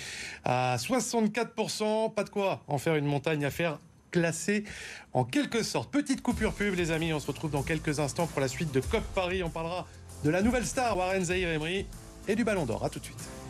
à 0.45 0.77
64%. 0.77 2.13
Pas 2.15 2.25
de 2.25 2.31
quoi 2.31 2.63
en 2.69 2.79
faire 2.79 2.97
une 2.97 3.07
montagne 3.07 3.45
à 3.45 3.51
faire 3.51 3.79
classée 4.11 4.65
en 5.13 5.25
quelque 5.25 5.63
sorte. 5.63 5.91
Petite 5.91 6.23
coupure 6.23 6.53
pub, 6.53 6.75
les 6.75 6.93
amis. 6.93 7.13
On 7.13 7.21
se 7.21 7.27
retrouve 7.27 7.51
dans 7.51 7.63
quelques 7.63 7.99
instants 7.99 8.27
pour 8.27 8.41
la 8.41 8.49
suite 8.49 8.73
de 8.73 8.81
COP 8.81 9.03
Paris. 9.15 9.43
On 9.43 9.51
parlera 9.51 9.87
de 10.25 10.31
la 10.31 10.41
nouvelle 10.41 10.67
star 10.67 10.97
Warren 10.97 11.25
Zahir 11.25 11.49
Emery 11.49 11.87
et 12.29 12.37
du 12.37 12.45
Ballon 12.45 12.65
d'Or. 12.65 12.85
À 12.85 12.91
tout 12.91 13.01
de 13.01 13.05
suite. 13.05 13.44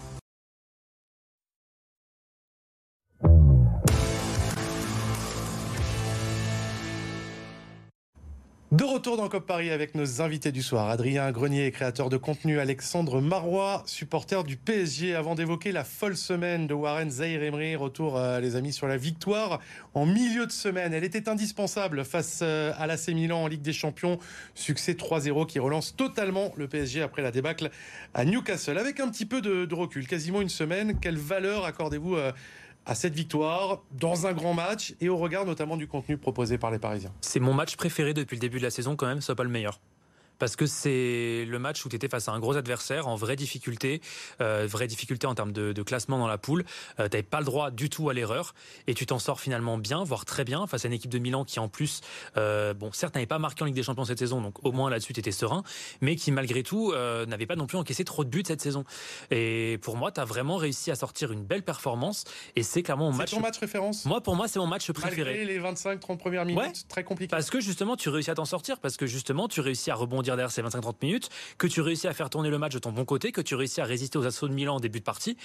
De 8.75 8.83
retour 8.83 9.17
dans 9.17 9.29
COP 9.29 9.47
Paris 9.47 9.71
avec 9.71 9.95
nos 9.95 10.21
invités 10.21 10.51
du 10.51 10.61
soir. 10.61 10.91
Adrien 10.91 11.31
Grenier, 11.31 11.71
créateur 11.71 12.09
de 12.09 12.17
contenu, 12.17 12.59
Alexandre 12.59 13.21
Marois, 13.21 13.85
supporter 13.87 14.43
du 14.43 14.57
PSG. 14.57 15.15
Avant 15.15 15.37
d'évoquer 15.37 15.71
la 15.71 15.85
folle 15.85 16.17
semaine 16.17 16.67
de 16.67 16.75
Warren 16.75 17.09
Zahir 17.09 17.45
Emery, 17.45 17.77
retour 17.77 18.19
euh, 18.19 18.41
les 18.41 18.57
amis 18.57 18.73
sur 18.73 18.89
la 18.89 18.97
victoire 18.97 19.61
en 19.95 20.07
milieu 20.07 20.45
de 20.45 20.51
semaine. 20.51 20.93
Elle 20.93 21.05
était 21.05 21.29
indispensable 21.29 22.05
face 22.05 22.41
euh, 22.43 22.73
à 22.77 22.89
l'AC 22.89 23.11
Milan 23.11 23.45
en 23.45 23.47
Ligue 23.47 23.63
des 23.63 23.73
Champions. 23.73 24.19
Succès 24.57 24.95
3-0 24.95 25.47
qui 25.47 25.61
relance 25.61 25.95
totalement 25.95 26.53
le 26.57 26.67
PSG 26.67 27.01
après 27.01 27.23
la 27.23 27.31
débâcle 27.31 27.71
à 28.13 28.25
Newcastle. 28.25 28.77
Avec 28.77 28.99
un 28.99 29.09
petit 29.09 29.25
peu 29.25 29.41
de, 29.41 29.73
recul, 29.73 30.09
quasiment 30.09 30.43
une 30.43 30.49
semaine, 30.49 30.99
quelle 30.99 31.17
valeur 31.17 31.65
accordez-vous 31.65 32.17
euh, 32.17 32.33
à 32.87 32.95
cette 32.95 33.15
victoire 33.15 33.83
dans 33.93 34.27
un 34.27 34.33
grand 34.33 34.55
match 34.55 34.95
et 35.01 35.09
au 35.09 35.17
regard 35.17 35.45
notamment 35.45 35.77
du 35.77 35.87
contenu 35.87 36.17
proposé 36.17 36.59
par 36.59 36.71
les 36.71 36.79
Parisiens 36.79 37.13
C'est 37.21 37.41
mon 37.41 37.55
match 37.55 37.77
préféré 37.77 38.15
depuis 38.15 38.37
le 38.37 38.41
début 38.41 38.59
de 38.59 38.65
la 38.65 38.71
saison 38.71 38.97
quand 38.97 39.07
même, 39.07 39.21
soit 39.21 39.35
pas 39.35 39.45
le 39.45 39.51
meilleur. 39.51 39.81
Parce 40.45 40.57
que 40.57 40.67
c'est 40.67 41.47
le 41.49 41.59
match 41.59 41.83
où 41.87 41.89
tu 41.89 41.97
étais 41.97 42.07
face 42.07 42.29
à 42.29 42.33
un 42.33 42.39
gros 42.39 42.55
adversaire 42.59 43.09
en 43.09 43.15
vraie 43.17 43.35
difficulté, 43.35 44.03
euh, 44.43 44.67
vraie 44.69 44.87
difficulté 44.87 45.27
en 45.27 45.35
termes 45.35 45.53
de, 45.53 45.73
de 45.73 45.83
classement 45.83 46.19
dans 46.19 46.27
la 46.27 46.37
poule. 46.37 46.67
Euh, 47.01 47.05
tu 47.09 47.13
n'avais 47.17 47.23
pas 47.23 47.39
le 47.39 47.47
droit 47.47 47.71
du 47.71 47.89
tout 47.89 48.11
à 48.11 48.13
l'erreur 48.13 48.55
et 48.87 48.93
tu 48.93 49.07
t'en 49.07 49.19
sors 49.19 49.41
finalement 49.41 49.79
bien, 49.79 50.05
voire 50.05 50.27
très 50.27 50.45
bien, 50.45 50.67
face 50.67 50.85
à 50.85 50.89
une 50.89 50.93
équipe 50.93 51.11
de 51.11 51.19
Milan 51.19 51.45
qui 51.47 51.61
en 51.61 51.69
plus, 51.71 52.03
euh, 52.37 52.75
bon, 52.75 52.93
certes 52.93 53.15
n'avait 53.15 53.25
pas 53.27 53.39
marqué 53.39 53.63
en 53.63 53.65
Ligue 53.65 53.75
des 53.75 53.83
Champions 53.83 54.05
cette 54.05 54.19
saison, 54.19 54.43
donc 54.43 54.63
au 54.67 54.71
moins 54.73 54.91
là-dessus 54.91 55.15
tu 55.15 55.21
étais 55.21 55.33
serein, 55.33 55.63
mais 56.03 56.15
qui 56.15 56.31
malgré 56.31 56.63
tout 56.63 56.93
euh, 56.93 57.25
n'avait 57.25 57.47
pas 57.47 57.57
non 57.57 57.67
plus 57.67 57.79
encaissé 57.79 58.05
trop 58.05 58.23
de 58.23 58.29
buts 58.29 58.43
cette 58.47 58.61
saison. 58.61 58.85
Et 59.31 59.79
pour 59.81 59.97
moi, 59.97 60.13
tu 60.13 60.21
as 60.21 60.27
vraiment 60.27 60.57
réussi 60.59 60.91
à 60.91 60.95
sortir 60.95 61.33
une 61.33 61.43
belle 61.43 61.63
performance 61.63 62.25
et 62.55 62.63
c'est 62.63 62.83
clairement 62.83 63.07
mon 63.07 63.13
C'est 63.13 63.19
match. 63.19 63.31
ton 63.31 63.41
match 63.41 63.59
référence? 63.61 64.05
Moi, 64.05 64.21
pour 64.21 64.37
moi, 64.37 64.47
c'est 64.47 64.59
mon 64.59 64.67
match 64.67 64.93
préféré. 64.93 65.31
Malgré 65.39 65.45
les 65.47 65.59
25-30 65.59 66.19
premières 66.19 66.45
minutes, 66.45 66.63
Ouais. 66.63 66.73
très 66.91 67.03
compliqué. 67.03 67.31
Parce 67.31 67.49
que 67.49 67.61
justement, 67.63 67.97
tu 67.97 68.11
réussis 68.11 68.31
à 68.31 68.35
t'en 68.35 68.45
sortir, 68.45 68.79
parce 68.79 68.99
que 68.99 69.07
justement, 69.07 69.49
tu 69.49 69.63
réussis 69.63 69.91
à 69.91 69.95
rebondir 69.95 70.34
derrière 70.37 70.53
ces 70.53 70.63
25-30 70.63 70.95
minutes, 71.03 71.29
que 71.59 71.67
tu 71.67 71.81
réussis 71.81 72.09
à 72.09 72.15
faire 72.15 72.31
tourner 72.31 72.51
le 72.51 72.59
match 72.59 72.73
de 72.75 72.79
ton 72.79 72.93
bon 72.93 73.05
côté, 73.05 73.33
que 73.33 73.41
tu 73.41 73.55
réussis 73.55 73.81
à 73.81 73.85
résister 73.85 74.19
aux 74.19 74.27
assauts 74.27 74.49
de 74.49 74.55
Milan 74.55 74.77
en 74.77 74.81
début 74.81 75.01
de 75.01 75.05
partie. 75.05 75.37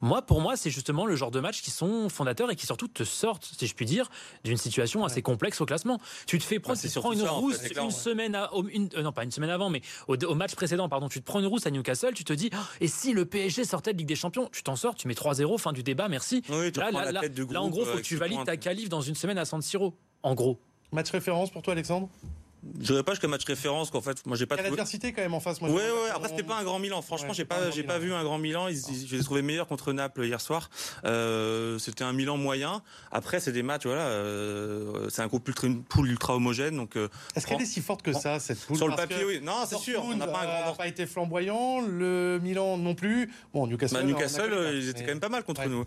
Moi, 0.00 0.22
pour 0.22 0.40
moi, 0.40 0.56
c'est 0.56 0.70
justement 0.70 1.06
le 1.06 1.16
genre 1.16 1.32
de 1.32 1.40
match 1.40 1.60
qui 1.60 1.72
sont 1.72 2.08
fondateurs 2.08 2.52
et 2.52 2.54
qui 2.54 2.66
surtout 2.66 2.86
te 2.86 3.02
sortent, 3.02 3.50
si 3.58 3.66
je 3.66 3.74
puis 3.74 3.84
dire, 3.84 4.08
d'une 4.44 4.56
situation 4.56 5.04
assez 5.04 5.22
complexe 5.22 5.60
au 5.60 5.66
classement. 5.66 5.98
Tu 6.28 6.38
te 6.38 6.44
fais 6.44 6.60
prendre, 6.60 6.76
Bah, 6.78 6.80
c'est 6.80 6.88
tu 6.88 7.00
prends 7.00 7.10
une 7.12 7.18
ça, 7.18 7.32
en 7.32 7.40
rousse 7.40 7.56
fait, 7.56 7.62
c'est 7.66 7.68
clair, 7.70 7.82
une 7.82 7.88
ouais. 7.90 7.94
semaine, 7.96 8.36
à, 8.36 8.48
une- 8.72 8.88
euh, 8.96 9.02
non 9.02 9.10
pas 9.10 9.24
une 9.24 9.32
semaine 9.32 9.50
avant, 9.50 9.70
mais 9.70 9.82
au, 10.06 10.14
au 10.16 10.34
match 10.36 10.54
précédent, 10.54 10.88
pardon, 10.88 11.08
tu 11.08 11.18
te 11.18 11.24
prends 11.24 11.40
une 11.40 11.46
rousse 11.46 11.66
à 11.66 11.72
Newcastle, 11.72 12.14
tu 12.14 12.22
te 12.22 12.32
dis, 12.32 12.48
Ah, 12.52 12.58
et 12.80 12.86
si 12.86 13.12
le 13.12 13.24
PSG 13.24 13.64
sortait 13.64 13.92
de 13.92 13.98
Ligue 13.98 14.06
des 14.06 14.14
Champions, 14.14 14.48
tu 14.52 14.62
t'en 14.62 14.76
sors, 14.76 14.94
tu 14.94 15.08
mets 15.08 15.14
3-0, 15.14 15.58
fin 15.58 15.72
du 15.72 15.82
débat, 15.82 16.06
merci. 16.08 16.42
Oui, 16.48 16.70
là, 16.76 16.86
reprends 16.86 16.98
là, 17.00 17.04
la 17.06 17.12
là- 17.12 17.20
tête 17.22 17.34
du 17.34 17.44
là, 17.52 17.60
en 17.60 17.68
gros, 17.68 17.84
faut 17.84 17.90
euh, 17.90 17.96
que 17.96 18.02
tu 18.02 18.14
valides 18.14 18.44
ta 18.44 18.56
qualif 18.56 18.88
dans 18.88 19.00
une 19.00 19.16
semaine 19.16 19.36
à 19.38 19.44
San 19.44 19.60
Siro. 19.62 19.94
En 20.22 20.36
gros. 20.36 20.60
Match 20.92 21.10
référence 21.10 21.50
pour 21.50 21.62
toi, 21.62 21.72
Alexandre? 21.72 22.08
Je 22.80 22.86
dirais 22.86 23.02
pas 23.02 23.12
jusqu'à 23.12 23.28
match 23.28 23.44
référence 23.44 23.90
qu'en 23.90 24.00
fait, 24.00 24.24
moi 24.26 24.36
j'ai 24.36 24.46
pas 24.46 24.56
Quelle 24.56 24.66
trouvé. 24.66 24.80
adversité 24.80 25.12
quand 25.12 25.22
même 25.22 25.34
en 25.34 25.40
face 25.40 25.60
moi, 25.60 25.70
Ouais, 25.70 25.76
ouais, 25.76 26.10
après 26.14 26.28
c'était 26.28 26.42
pas 26.42 26.56
un 26.58 26.64
grand 26.64 26.78
Milan. 26.78 27.00
Franchement, 27.02 27.28
Ouais, 27.28 27.34
j'ai 27.34 27.44
pas 27.44 27.70
j'ai 27.70 27.82
pas 27.82 27.98
Milan. 27.98 28.06
vu 28.06 28.20
un 28.20 28.24
grand 28.24 28.38
Milan. 28.38 28.68
Ils- 28.68 28.76
ils- 28.90 29.06
Je 29.08 29.14
les 29.16 29.20
ai 29.22 29.24
trouvés 29.24 29.42
meilleurs 29.42 29.66
contre 29.68 29.92
Naples 29.92 30.24
hier 30.24 30.40
soir. 30.40 30.70
Euh, 31.04 31.78
c'était 31.78 32.04
un 32.04 32.12
Milan 32.12 32.36
moyen. 32.36 32.82
Après, 33.12 33.40
c'est 33.40 33.52
des 33.52 33.62
matchs, 33.62 33.84
voilà. 33.86 34.02
euh, 34.02 35.08
c'est 35.10 35.22
un 35.22 35.26
groupe 35.26 35.46
ultra, 35.48 35.66
une 35.66 35.82
poule 35.82 36.08
ultra 36.10 36.34
homogène. 36.36 36.76
Donc, 36.76 36.96
euh, 36.96 37.08
Est-ce 37.36 37.46
qu'elle 37.46 37.60
est 37.62 37.66
si 37.66 37.80
forte 37.80 38.02
que 38.02 38.12
ça, 38.12 38.38
cette 38.40 38.58
poule? 38.60 38.76
Sur 38.76 38.88
le 38.88 38.96
papier, 38.96 39.24
oui. 39.24 39.40
Non, 39.42 39.64
c'est 39.68 39.78
sûr. 39.78 40.04
On 40.04 40.14
n'a 40.16 40.26
pas 40.26 40.40
un 40.42 40.62
grand 40.62 40.72
a 40.72 40.76
pas 40.76 40.86
été 40.86 41.06
flamboyant, 41.06 41.80
le 41.80 42.38
Milan 42.42 42.76
non 42.76 42.94
plus. 42.94 43.30
Bon, 43.52 43.66
Newcastle. 43.66 43.94
Bah, 43.96 44.00
a 44.00 44.04
Newcastle, 44.04 44.50
ils 44.74 44.78
mais- 44.78 44.88
étaient 44.88 45.00
quand 45.02 45.08
même 45.08 45.20
pas 45.20 45.28
mal 45.28 45.42
contre 45.44 45.66
nous. 45.68 45.84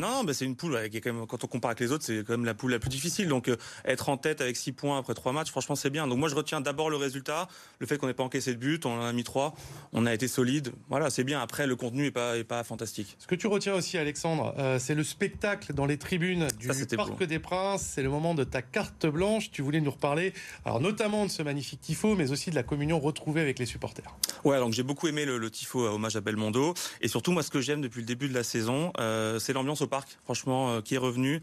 Non, 0.00 0.08
non, 0.16 0.24
bah, 0.24 0.32
c'est 0.34 0.44
une 0.44 0.56
poule 0.56 0.78
qui 0.90 0.98
est 0.98 1.00
quand 1.00 1.12
même, 1.12 1.26
quand 1.26 1.42
on 1.42 1.46
compare 1.46 1.70
avec 1.70 1.80
les 1.80 1.92
autres, 1.92 2.04
c'est 2.04 2.18
quand 2.24 2.32
même 2.34 2.44
la 2.44 2.54
poule 2.54 2.70
la 2.70 2.78
plus 2.78 2.90
difficile. 2.90 3.28
Donc, 3.28 3.50
être 3.84 4.08
en 4.08 4.16
tête 4.16 4.40
avec 4.40 4.56
6 4.56 4.72
points 4.72 4.98
après 4.98 5.14
3 5.14 5.32
matchs, 5.32 5.50
franchement, 5.50 5.74
c'est 5.76 5.90
bien. 5.90 5.95
Donc, 6.06 6.18
moi, 6.18 6.28
je 6.28 6.34
retiens 6.34 6.60
d'abord 6.60 6.90
le 6.90 6.96
résultat, 6.96 7.48
le 7.78 7.86
fait 7.86 7.96
qu'on 7.96 8.06
n'ait 8.06 8.14
pas 8.14 8.24
encaissé 8.24 8.52
de 8.52 8.58
but, 8.58 8.84
on 8.84 8.98
en 8.98 9.04
a 9.04 9.12
mis 9.12 9.24
3, 9.24 9.54
on 9.92 10.04
a 10.06 10.12
été 10.12 10.28
solide. 10.28 10.72
Voilà, 10.90 11.08
c'est 11.10 11.24
bien. 11.24 11.40
Après, 11.40 11.66
le 11.66 11.76
contenu 11.76 12.06
est 12.06 12.10
pas, 12.10 12.36
est 12.36 12.44
pas 12.44 12.62
fantastique. 12.64 13.16
Ce 13.18 13.26
que 13.26 13.34
tu 13.34 13.46
retiens 13.46 13.74
aussi, 13.74 13.96
Alexandre, 13.98 14.54
euh, 14.58 14.78
c'est 14.78 14.94
le 14.94 15.04
spectacle 15.04 15.72
dans 15.72 15.86
les 15.86 15.96
tribunes 15.96 16.48
du 16.58 16.66
Ça, 16.66 16.96
Parc 16.96 17.18
beau. 17.18 17.26
des 17.26 17.38
Princes. 17.38 17.82
C'est 17.94 18.02
le 18.02 18.10
moment 18.10 18.34
de 18.34 18.44
ta 18.44 18.60
carte 18.62 19.06
blanche. 19.06 19.50
Tu 19.50 19.62
voulais 19.62 19.80
nous 19.80 19.90
reparler, 19.90 20.32
alors 20.64 20.80
notamment 20.80 21.24
de 21.24 21.30
ce 21.30 21.42
magnifique 21.42 21.80
tifo, 21.80 22.14
mais 22.16 22.30
aussi 22.30 22.50
de 22.50 22.54
la 22.54 22.62
communion 22.62 22.98
retrouvée 23.00 23.40
avec 23.40 23.58
les 23.58 23.66
supporters. 23.66 24.14
Ouais, 24.44 24.58
donc 24.58 24.72
j'ai 24.72 24.82
beaucoup 24.82 25.08
aimé 25.08 25.24
le, 25.24 25.38
le 25.38 25.50
tifo 25.50 25.86
à 25.86 25.92
hommage 25.94 26.16
à 26.16 26.20
Belmondo. 26.20 26.74
Et 27.00 27.08
surtout, 27.08 27.32
moi, 27.32 27.42
ce 27.42 27.50
que 27.50 27.60
j'aime 27.60 27.80
depuis 27.80 28.00
le 28.00 28.06
début 28.06 28.28
de 28.28 28.34
la 28.34 28.42
saison, 28.44 28.92
euh, 28.98 29.38
c'est 29.38 29.52
l'ambiance 29.52 29.80
au 29.82 29.86
parc, 29.86 30.18
franchement, 30.24 30.70
euh, 30.70 30.80
qui 30.80 30.94
est 30.94 30.98
revenue. 30.98 31.40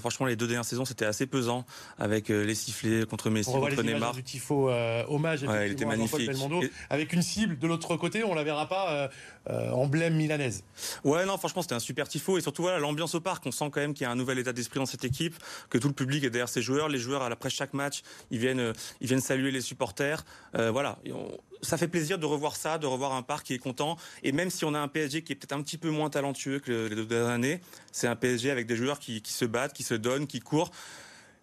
Franchement, 0.00 0.26
les 0.26 0.36
deux 0.36 0.46
dernières 0.46 0.64
saisons, 0.64 0.84
c'était 0.84 1.04
assez 1.04 1.26
pesant 1.26 1.64
avec 1.98 2.28
les 2.28 2.54
sifflets 2.54 3.06
contre 3.06 3.30
Messi, 3.30 3.50
les 3.76 3.90
images 3.92 4.14
du 4.14 4.22
tifo 4.22 4.68
euh, 4.70 5.04
hommage 5.08 5.42
Ouais, 5.44 5.68
il 5.68 5.72
était 5.72 5.84
magnifique. 5.84 6.26
Belmondo, 6.26 6.62
Et- 6.62 6.70
avec 6.90 7.12
une 7.12 7.22
cible 7.22 7.58
de 7.58 7.66
l'autre 7.66 7.96
côté. 7.96 8.24
On 8.24 8.34
la 8.34 8.44
verra 8.44 8.68
pas 8.68 8.92
euh, 8.92 9.08
euh, 9.50 9.70
emblème 9.70 10.14
milanaise. 10.14 10.64
Ouais, 11.04 11.24
non, 11.26 11.36
franchement, 11.38 11.62
c'était 11.62 11.74
un 11.74 11.78
super 11.80 12.08
tifo. 12.08 12.38
Et 12.38 12.40
surtout, 12.40 12.62
voilà, 12.62 12.78
l'ambiance 12.78 13.14
au 13.14 13.20
parc. 13.20 13.46
On 13.46 13.50
sent 13.52 13.70
quand 13.72 13.80
même 13.80 13.94
qu'il 13.94 14.04
y 14.04 14.06
a 14.06 14.10
un 14.10 14.16
nouvel 14.16 14.38
état 14.38 14.52
d'esprit 14.52 14.78
dans 14.80 14.86
cette 14.86 15.04
équipe, 15.04 15.34
que 15.70 15.78
tout 15.78 15.88
le 15.88 15.94
public 15.94 16.24
est 16.24 16.30
derrière 16.30 16.48
ses 16.48 16.62
joueurs. 16.62 16.88
Les 16.88 16.98
joueurs, 16.98 17.22
après 17.22 17.50
chaque 17.50 17.72
match, 17.74 18.02
ils 18.30 18.38
viennent, 18.38 18.60
euh, 18.60 18.72
ils 19.00 19.06
viennent 19.08 19.20
saluer 19.20 19.50
les 19.50 19.60
supporters. 19.60 20.24
Euh, 20.56 20.70
voilà. 20.70 20.98
Et 21.04 21.12
on- 21.12 21.38
ça 21.64 21.76
fait 21.78 21.86
plaisir 21.86 22.18
de 22.18 22.26
revoir 22.26 22.56
ça, 22.56 22.76
de 22.78 22.86
revoir 22.86 23.12
un 23.12 23.22
parc 23.22 23.46
qui 23.46 23.54
est 23.54 23.58
content. 23.58 23.96
Et 24.24 24.32
même 24.32 24.50
si 24.50 24.64
on 24.64 24.74
a 24.74 24.80
un 24.80 24.88
PSG 24.88 25.22
qui 25.22 25.32
est 25.32 25.36
peut-être 25.36 25.52
un 25.52 25.62
petit 25.62 25.78
peu 25.78 25.90
moins 25.90 26.10
talentueux 26.10 26.58
que 26.58 26.88
les 26.88 26.96
deux 26.96 27.06
dernières 27.06 27.28
années, 27.30 27.60
c'est 27.92 28.08
un 28.08 28.16
PSG 28.16 28.50
avec 28.50 28.66
des 28.66 28.74
joueurs 28.74 28.98
qui, 28.98 29.22
qui 29.22 29.32
se 29.32 29.44
battent, 29.44 29.72
qui 29.72 29.84
se 29.84 29.94
donnent, 29.94 30.26
qui 30.26 30.40
courent. 30.40 30.72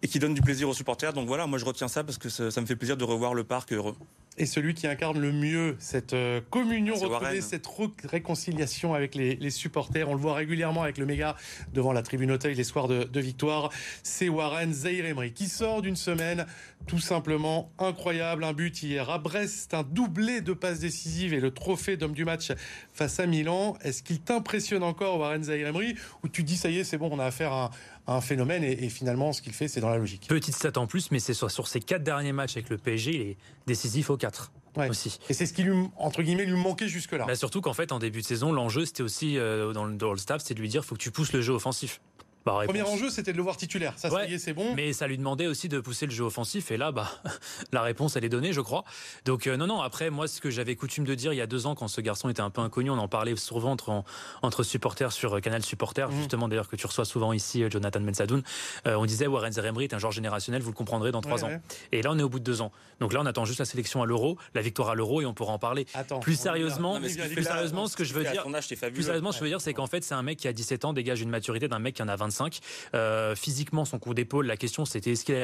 Et 0.02 0.08
qui 0.08 0.18
donne 0.18 0.34
du 0.34 0.42
plaisir 0.42 0.68
aux 0.68 0.74
supporters. 0.74 1.12
Donc 1.12 1.26
voilà, 1.26 1.46
moi 1.46 1.58
je 1.58 1.64
retiens 1.64 1.88
ça 1.88 2.04
parce 2.04 2.18
que 2.18 2.28
ça, 2.28 2.50
ça 2.50 2.60
me 2.60 2.66
fait 2.66 2.76
plaisir 2.76 2.96
de 2.96 3.04
revoir 3.04 3.34
le 3.34 3.44
parc 3.44 3.72
heureux. 3.72 3.96
Et 4.38 4.46
celui 4.46 4.72
qui 4.74 4.86
incarne 4.86 5.20
le 5.20 5.32
mieux 5.32 5.76
cette 5.80 6.14
euh, 6.14 6.40
communion 6.48 6.94
retrouvée, 6.94 7.12
Warren. 7.12 7.42
cette 7.42 7.66
réconciliation 8.04 8.94
avec 8.94 9.14
les, 9.14 9.36
les 9.36 9.50
supporters. 9.50 10.08
On 10.08 10.14
le 10.14 10.20
voit 10.20 10.34
régulièrement 10.34 10.82
avec 10.82 10.96
le 10.98 11.04
méga 11.04 11.36
devant 11.74 11.92
la 11.92 12.02
tribune 12.02 12.30
Auteuil 12.30 12.54
les 12.54 12.64
soirs 12.64 12.88
de, 12.88 13.04
de 13.04 13.20
victoire. 13.20 13.70
C'est 14.02 14.30
Warren 14.30 14.72
Zahir 14.72 15.04
Emery 15.04 15.32
qui 15.32 15.46
sort 15.46 15.82
d'une 15.82 15.96
semaine 15.96 16.46
tout 16.86 17.00
simplement 17.00 17.70
incroyable. 17.78 18.44
Un 18.44 18.52
but 18.52 18.82
hier 18.82 19.10
à 19.10 19.18
Brest, 19.18 19.74
un 19.74 19.82
doublé 19.82 20.40
de 20.40 20.54
passes 20.54 20.78
décisives 20.78 21.34
et 21.34 21.40
le 21.40 21.50
trophée 21.50 21.96
d'homme 21.98 22.14
du 22.14 22.24
match 22.24 22.52
face 22.94 23.20
à 23.20 23.26
Milan. 23.26 23.76
Est-ce 23.82 24.02
qu'il 24.02 24.20
t'impressionne 24.20 24.82
encore, 24.82 25.18
Warren 25.18 25.44
Zahir 25.44 25.68
Emery, 25.68 25.96
ou 26.22 26.28
tu 26.28 26.44
dis 26.44 26.56
ça 26.56 26.70
y 26.70 26.78
est, 26.78 26.84
c'est 26.84 26.98
bon, 26.98 27.10
on 27.12 27.18
a 27.18 27.26
affaire 27.26 27.52
à 27.52 27.64
un, 27.64 27.70
un 28.06 28.20
phénomène 28.20 28.64
et, 28.64 28.84
et 28.84 28.88
finalement 28.88 29.32
ce 29.32 29.42
qu'il 29.42 29.52
fait, 29.52 29.68
c'est 29.68 29.80
dans 29.80 29.90
la 29.90 29.98
logique 29.98 30.26
Petite 30.28 30.54
stat 30.54 30.72
en 30.76 30.86
plus, 30.86 31.10
mais 31.10 31.18
c'est 31.20 31.34
sur, 31.34 31.50
sur 31.50 31.68
ses 31.68 31.80
quatre 31.80 32.02
derniers 32.02 32.32
matchs 32.32 32.56
avec 32.56 32.68
le 32.70 32.78
PSG, 32.78 33.14
il 33.14 33.20
est 33.22 33.36
décisif 33.66 34.10
aux 34.10 34.16
quatre 34.16 34.52
Ouais. 34.76 34.88
aussi. 34.88 35.18
Et 35.28 35.34
c'est 35.34 35.46
ce 35.46 35.52
qui 35.52 35.64
lui, 35.64 35.74
entre 35.96 36.22
guillemets, 36.22 36.44
lui 36.46 36.54
manquait 36.56 36.86
jusque-là. 36.86 37.24
Bah, 37.26 37.34
surtout 37.34 37.60
qu'en 37.60 37.72
fait, 37.74 37.90
en 37.90 37.98
début 37.98 38.20
de 38.20 38.24
saison, 38.26 38.52
l'enjeu, 38.52 38.84
c'était 38.84 39.02
aussi 39.02 39.36
euh, 39.36 39.72
dans, 39.72 39.84
le, 39.84 39.96
dans 39.96 40.12
le 40.12 40.16
staff, 40.18 40.42
c'est 40.44 40.54
de 40.54 40.60
lui 40.60 40.68
dire 40.68 40.84
faut 40.84 40.94
que 40.94 41.00
tu 41.00 41.10
pousses 41.10 41.32
le 41.32 41.42
jeu 41.42 41.52
offensif. 41.52 42.00
Bah, 42.46 42.56
réponse. 42.58 42.74
Premier 42.74 42.88
enjeu, 42.88 43.10
c'était 43.10 43.32
de 43.32 43.36
le 43.36 43.42
voir 43.42 43.56
titulaire. 43.56 43.92
Ça, 43.96 44.08
ça 44.08 44.14
Ouais, 44.14 44.30
y 44.30 44.34
est, 44.34 44.38
c'est 44.38 44.52
bon. 44.54 44.74
Mais 44.74 44.92
ça 44.92 45.06
lui 45.06 45.18
demandait 45.18 45.46
aussi 45.46 45.68
de 45.68 45.78
pousser 45.80 46.06
le 46.06 46.12
jeu 46.12 46.24
offensif. 46.24 46.70
Et 46.70 46.76
là, 46.76 46.90
bah, 46.92 47.10
la 47.72 47.82
réponse, 47.82 48.16
elle 48.16 48.24
est 48.24 48.28
donnée, 48.30 48.52
je 48.52 48.60
crois. 48.60 48.84
Donc, 49.24 49.46
euh, 49.46 49.56
non, 49.56 49.66
non, 49.66 49.80
après, 49.82 50.10
moi, 50.10 50.26
ce 50.28 50.40
que 50.40 50.50
j'avais 50.50 50.74
coutume 50.76 51.04
de 51.04 51.14
dire 51.14 51.32
il 51.32 51.36
y 51.36 51.40
a 51.42 51.46
deux 51.46 51.66
ans, 51.66 51.74
quand 51.74 51.88
ce 51.88 52.00
garçon 52.00 52.28
était 52.28 52.40
un 52.40 52.50
peu 52.50 52.60
inconnu, 52.62 52.90
on 52.90 52.98
en 52.98 53.08
parlait 53.08 53.36
souvent 53.36 53.72
entre, 53.72 53.90
en- 53.90 54.04
entre 54.42 54.62
supporters 54.62 55.12
sur 55.12 55.36
euh, 55.36 55.40
Canal 55.40 55.62
Supporters, 55.62 56.08
Mhm. 56.10 56.16
justement, 56.18 56.48
d'ailleurs, 56.48 56.68
que 56.68 56.76
tu 56.76 56.86
reçois 56.86 57.04
souvent 57.04 57.32
ici, 57.32 57.62
euh, 57.62 57.70
Jonathan 57.70 58.00
Mensadoun. 58.00 58.42
Euh, 58.86 58.94
on 58.96 59.04
disait 59.06 59.26
Warren 59.26 59.52
Zeremri 59.52 59.84
est 59.84 59.94
un 59.94 59.98
joueur 59.98 60.12
générationnel, 60.12 60.62
vous 60.62 60.70
le 60.70 60.76
comprendrez 60.76 61.12
dans 61.12 61.20
trois 61.20 61.36
Ouais, 61.38 61.44
ans. 61.44 61.48
ouais. 61.48 61.60
Et 61.92 62.02
là, 62.02 62.10
on 62.12 62.18
est 62.18 62.22
au 62.22 62.28
bout 62.28 62.38
de 62.38 62.44
deux 62.44 62.62
ans. 62.62 62.72
Donc 63.00 63.12
là, 63.12 63.20
on 63.22 63.26
attend 63.26 63.44
juste 63.44 63.58
la 63.60 63.64
sélection 63.64 64.02
à 64.02 64.06
l'euro, 64.06 64.38
la 64.54 64.62
victoire 64.62 64.88
à 64.90 64.94
l'euro, 64.94 65.20
et 65.20 65.26
on 65.26 65.34
pourra 65.34 65.52
en 65.52 65.58
parler. 65.58 65.86
Attends, 65.94 66.20
Plus 66.20 66.38
sérieusement, 66.38 66.94
Non, 66.94 67.00
mais 67.00 67.08
plus 67.14 67.42
sérieusement, 67.44 67.86
ce 67.86 67.96
que 67.96 68.04
je 68.04 68.14
veux 68.14 68.24
dire, 68.24 68.44
plus 68.92 69.02
sérieusement, 69.02 69.32
ce 69.32 69.38
que 69.38 69.44
je 69.44 69.44
veux 69.44 69.50
dire, 69.50 69.60
c'est 69.60 69.74
qu'en 69.74 69.86
fait, 69.86 70.02
c'est 70.04 70.14
un 70.14 70.22
mec 70.22 70.38
qui 70.38 70.48
a 70.48 70.52
17 70.52 70.84
ans, 70.84 70.92
dégage 70.92 71.20
une 71.20 71.30
maturité 71.30 71.68
d'un 71.68 71.78
mec 71.78 71.94
qui 71.96 72.02
en 72.02 72.08
a 72.08 72.16
25. 72.30 72.60
Euh, 72.94 73.34
physiquement, 73.34 73.84
son 73.84 73.98
coup 73.98 74.14
d'épaule, 74.14 74.46
la 74.46 74.56
question 74.56 74.84
c'était 74.84 75.12
est-ce 75.12 75.24
qu'il 75.24 75.34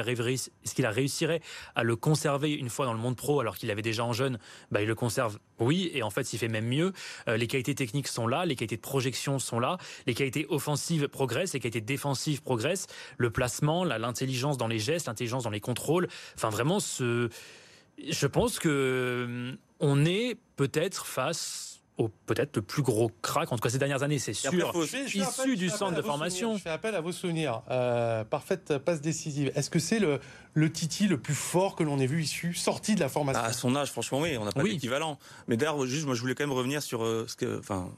qu'il 0.75 0.87
a 0.87 0.90
réussirait 0.90 1.40
à 1.75 1.83
le 1.83 1.97
conserver 1.97 2.52
une 2.52 2.69
fois 2.71 2.87
dans 2.87 2.93
le 2.93 2.99
monde 2.99 3.16
pro 3.16 3.40
alors 3.40 3.57
qu'il 3.57 3.71
avait 3.71 3.83
déjà 3.83 4.05
en 4.05 4.12
jeune? 4.12 4.38
Bah, 4.71 4.83
Il 4.83 4.88
le 4.88 4.95
conserve, 4.95 5.38
oui, 5.59 5.90
et 5.95 6.02
en 6.02 6.11
fait, 6.11 6.33
il 6.33 6.38
fait 6.38 6.49
même 6.49 6.66
mieux. 6.69 6.93
Euh, 7.28 7.37
les 7.37 7.47
qualités 7.49 7.75
techniques 7.75 8.09
sont 8.09 8.26
là, 8.26 8.47
les 8.47 8.55
qualités 8.55 8.76
de 8.76 8.81
projection 8.81 9.38
sont 9.38 9.59
là, 9.59 9.78
les 10.07 10.14
qualités 10.14 10.47
offensives 10.49 11.09
progressent, 11.09 11.55
les 11.55 11.61
qualités 11.61 11.81
défensives 11.81 12.43
progressent, 12.43 12.87
le 13.19 13.31
placement, 13.31 13.85
la- 13.85 13.99
l'intelligence 13.99 14.57
dans 14.57 14.69
les 14.69 14.78
gestes, 14.78 15.07
l'intelligence 15.07 15.45
dans 15.45 15.50
les 15.50 15.61
contrôles. 15.61 16.09
Enfin, 16.37 16.50
vraiment, 16.50 16.78
je 16.81 18.26
pense 18.26 18.59
que 18.59 19.25
hum, 19.26 19.57
on 19.81 20.05
est 20.05 20.37
peut-être 20.57 21.07
face 21.07 21.75
au 21.99 22.09
peut-être 22.26 22.57
le 22.57 22.62
plus 22.62 22.83
gros 22.83 23.11
crack, 23.23 23.50
en 23.53 23.57
tout 23.57 23.62
cas 23.62 23.71
ces 23.71 23.79
dernières 23.79 24.03
années, 24.03 24.19
c'est 24.19 24.35
sûr. 24.35 24.53
Issu 24.53 25.23
appel- 25.23 25.57
du 25.57 25.69
centre 25.71 25.95
de 25.97 26.03
formation. 26.03 26.49
souvenirs. 26.49 26.59
Je 26.59 26.62
fais 26.65 26.71
appel 26.71 26.95
à 26.95 27.00
vos 27.00 27.12
souvenirs. 27.12 27.62
Euh, 27.71 28.23
parfaite 28.25 28.76
passe 28.79 29.00
décisive. 29.00 29.50
Est-ce 29.55 29.71
que 29.71 29.79
c'est 29.79 29.99
le, 29.99 30.21
le 30.53 30.71
Titi 30.71 31.07
le 31.09 31.19
plus 31.19 31.35
fort 31.35 31.75
que 31.75 31.83
l'on 31.85 31.99
ait 31.99 32.07
vu 32.07 32.23
issu, 32.23 32.53
sorti 32.53 32.95
de 32.97 33.00
la 33.00 33.09
formation? 33.09 33.43
À 33.43 33.53
son 33.55 33.75
âge, 33.76 33.91
franchement, 33.93 34.21
oui, 34.21 34.37
on 34.38 34.45
n'a 34.45 34.53
pas 34.53 34.62
Oui. 34.62 34.75
d'équivalent. 34.75 35.19
Mais 35.49 35.57
d'ailleurs, 35.57 35.87
juste, 35.87 36.05
moi, 36.05 36.15
je 36.15 36.21
voulais 36.21 36.35
quand 36.35 36.45
même 36.45 36.53
revenir 36.57 36.83
sur 36.83 37.03
euh, 37.03 37.25
ce 37.29 37.37
que, 37.37 37.59
enfin, 37.59 37.91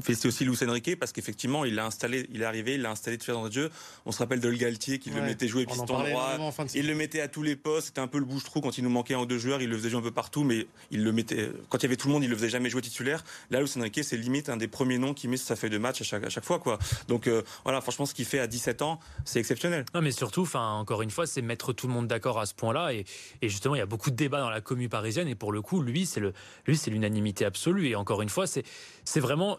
féliciter 0.00 0.28
aussi 0.28 0.44
Luis 0.44 0.58
Enrique 0.66 0.98
parce 0.98 1.12
qu'effectivement, 1.12 1.64
il 1.64 1.74
l'a 1.74 1.86
installé, 1.86 2.28
il 2.32 2.42
est 2.42 2.44
arrivé, 2.44 2.74
il 2.74 2.82
l'a 2.82 2.90
installé 2.90 3.18
tout 3.18 3.30
dans 3.32 3.44
le 3.44 3.50
jeu. 3.50 3.70
On 4.06 4.12
se 4.12 4.18
rappelle 4.18 4.40
de 4.40 4.48
Le 4.48 4.56
Galtier 4.56 4.98
qui 4.98 5.10
le 5.10 5.22
mettait 5.22 5.48
jouer 5.48 5.66
piston 5.66 5.84
droit. 5.84 6.36
en 6.38 6.52
fin 6.52 6.64
de 6.64 6.70
Il 6.74 6.86
le 6.86 6.94
mettait 6.94 7.20
à 7.20 7.28
tous 7.28 7.42
les 7.42 7.56
postes. 7.56 7.88
C'était 7.88 8.00
un 8.00 8.06
peu 8.06 8.18
le 8.18 8.24
bouche-trou 8.24 8.60
quand 8.60 8.78
il 8.78 8.84
nous 8.84 8.90
manquait 8.90 9.14
un 9.14 9.20
ou 9.20 9.26
deux 9.26 9.38
joueurs. 9.38 9.62
Il 9.62 9.70
le 9.70 9.76
faisait 9.76 9.90
jouer 9.90 10.00
un 10.00 10.02
peu 10.02 10.10
partout, 10.10 10.44
mais 10.44 10.66
il 10.90 11.04
le 11.04 11.12
mettait. 11.12 11.50
Quand 11.68 11.78
il 11.78 11.82
y 11.82 11.86
avait 11.86 11.96
tout 11.96 12.08
le 12.08 12.14
monde, 12.14 12.24
il 12.24 12.30
le 12.30 12.36
faisait 12.36 12.48
jamais 12.48 12.70
jouer 12.70 12.82
titulaire. 12.82 13.24
Là, 13.50 13.60
Luis 13.60 13.72
Enrique, 13.76 14.00
c'est 14.02 14.16
limite 14.16 14.48
un 14.48 14.56
des 14.56 14.68
premiers 14.68 14.98
noms 14.98 15.14
qui 15.14 15.28
met 15.28 15.36
sur 15.36 15.46
sa 15.46 15.56
feuille 15.56 15.70
de 15.70 15.78
match 15.78 16.00
à 16.00 16.04
chaque, 16.04 16.24
à 16.24 16.30
chaque 16.30 16.44
fois, 16.44 16.58
quoi. 16.58 16.78
Donc 17.08 17.26
euh, 17.26 17.42
voilà, 17.64 17.80
franchement, 17.80 18.06
ce 18.06 18.14
qu'il 18.14 18.24
fait 18.24 18.40
à 18.40 18.46
17 18.46 18.82
ans, 18.82 19.00
c'est 19.24 19.40
exceptionnel. 19.40 19.84
Non, 19.94 20.02
mais 20.02 20.12
surtout, 20.12 20.42
enfin, 20.42 20.72
encore 20.72 21.02
une 21.02 21.10
fois, 21.10 21.26
c'est 21.26 21.42
mettre 21.42 21.72
tout 21.72 21.86
le 21.86 21.92
monde 21.92 22.06
d'accord 22.06 22.38
à 22.38 22.46
ce 22.46 22.54
point-là. 22.54 22.92
Et, 22.92 23.04
et 23.42 23.48
justement, 23.48 23.74
il 23.74 23.78
y 23.78 23.82
a 23.82 23.86
beaucoup 23.86 24.10
de 24.10 24.16
débats 24.16 24.40
dans 24.40 24.50
la 24.50 24.60
commune 24.60 24.88
parisienne. 24.88 25.28
Et 25.28 25.34
pour 25.34 25.52
le 25.52 25.62
coup, 25.62 25.82
lui, 25.82 26.06
c'est 26.06 26.20
le, 26.20 26.32
lui, 26.66 26.76
c'est 26.76 26.90
l'unanimité 26.90 27.44
absolue. 27.44 27.88
Et 27.88 27.96
encore 27.96 28.22
une 28.22 28.28
fois, 28.28 28.46
c'est, 28.46 28.64
c'est 29.08 29.20
vraiment, 29.20 29.56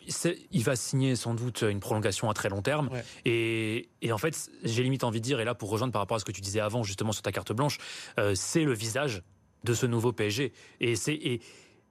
il 0.51 0.63
va 0.63 0.75
signer 0.75 1.15
sans 1.15 1.33
doute 1.33 1.63
une 1.67 1.79
prolongation 1.79 2.29
à 2.29 2.35
très 2.35 2.49
long 2.49 2.61
terme. 2.61 2.89
Ouais. 2.91 3.03
Et, 3.25 3.89
et 4.03 4.11
en 4.11 4.19
fait, 4.19 4.51
j'ai 4.63 4.83
limite 4.83 5.03
envie 5.03 5.21
de 5.21 5.25
dire, 5.25 5.39
et 5.39 5.43
là, 5.43 5.55
pour 5.55 5.71
rejoindre 5.71 5.91
par 5.91 6.03
rapport 6.03 6.17
à 6.17 6.19
ce 6.19 6.25
que 6.25 6.31
tu 6.31 6.41
disais 6.41 6.59
avant, 6.59 6.83
justement, 6.83 7.11
sur 7.13 7.23
ta 7.23 7.31
carte 7.31 7.51
blanche, 7.51 7.79
euh, 8.19 8.35
c'est 8.35 8.63
le 8.63 8.73
visage 8.73 9.23
de 9.63 9.73
ce 9.73 9.87
nouveau 9.87 10.11
PSG. 10.13 10.53
Et 10.81 10.95
c'est, 10.95 11.39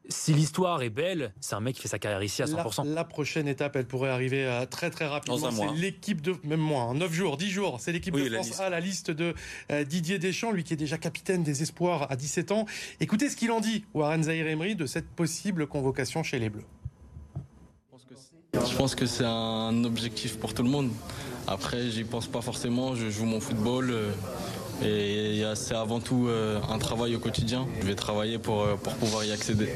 si 0.08 0.34
l'histoire 0.34 0.82
est 0.82 0.88
belle, 0.88 1.34
c'est 1.40 1.56
un 1.56 1.60
mec 1.60 1.74
qui 1.74 1.82
fait 1.82 1.88
sa 1.88 1.98
carrière 1.98 2.22
ici 2.22 2.42
à 2.42 2.46
100%. 2.46 2.86
La, 2.86 2.94
la 2.94 3.04
prochaine 3.04 3.48
étape, 3.48 3.74
elle 3.74 3.88
pourrait 3.88 4.10
arriver 4.10 4.46
euh, 4.46 4.64
très 4.64 4.90
très 4.90 5.06
rapidement. 5.08 5.38
Dans 5.38 5.46
un 5.46 5.50
C'est 5.50 5.64
mois. 5.64 5.74
l'équipe 5.74 6.20
de, 6.20 6.36
même 6.44 6.60
moins, 6.60 6.94
9 6.94 7.12
jours, 7.12 7.36
10 7.36 7.50
jours. 7.50 7.80
C'est 7.80 7.90
l'équipe 7.90 8.14
Oui, 8.14 8.22
de 8.22 8.28
la 8.28 8.36
France 8.36 8.50
liste. 8.50 8.60
A, 8.60 8.70
la 8.70 8.78
liste 8.78 9.10
de 9.10 9.34
euh, 9.72 9.82
Didier 9.82 10.20
Deschamps, 10.20 10.52
lui 10.52 10.62
qui 10.62 10.74
est 10.74 10.76
déjà 10.76 10.96
capitaine 10.96 11.42
des 11.42 11.60
espoirs 11.62 12.06
à 12.08 12.14
17 12.14 12.52
ans. 12.52 12.66
Écoutez 13.00 13.28
ce 13.28 13.34
qu'il 13.36 13.50
en 13.50 13.58
dit, 13.58 13.84
Warren 13.94 14.22
Zahir 14.22 14.46
Emery, 14.46 14.76
de 14.76 14.86
cette 14.86 15.08
possible 15.08 15.66
convocation 15.66 16.22
chez 16.22 16.38
les 16.38 16.50
Bleus. 16.50 16.64
Je 18.66 18.76
pense 18.76 18.94
que 18.94 19.06
c'est 19.06 19.24
un 19.24 19.84
objectif 19.84 20.38
pour 20.38 20.54
tout 20.54 20.62
le 20.62 20.68
monde. 20.68 20.90
Après, 21.46 21.90
j'y 21.90 22.04
pense 22.04 22.26
pas 22.26 22.40
forcément. 22.40 22.94
Je 22.94 23.10
joue 23.10 23.24
mon 23.24 23.40
football 23.40 23.90
euh, 23.90 24.12
et 24.82 25.42
c'est 25.56 25.74
avant 25.74 26.00
tout 26.00 26.26
euh, 26.28 26.60
un 26.68 26.78
travail 26.78 27.14
au 27.16 27.18
quotidien. 27.18 27.66
Je 27.80 27.86
vais 27.86 27.94
travailler 27.94 28.38
pour, 28.38 28.62
euh, 28.62 28.76
pour 28.76 28.94
pouvoir 28.94 29.24
y 29.24 29.32
accéder. 29.32 29.68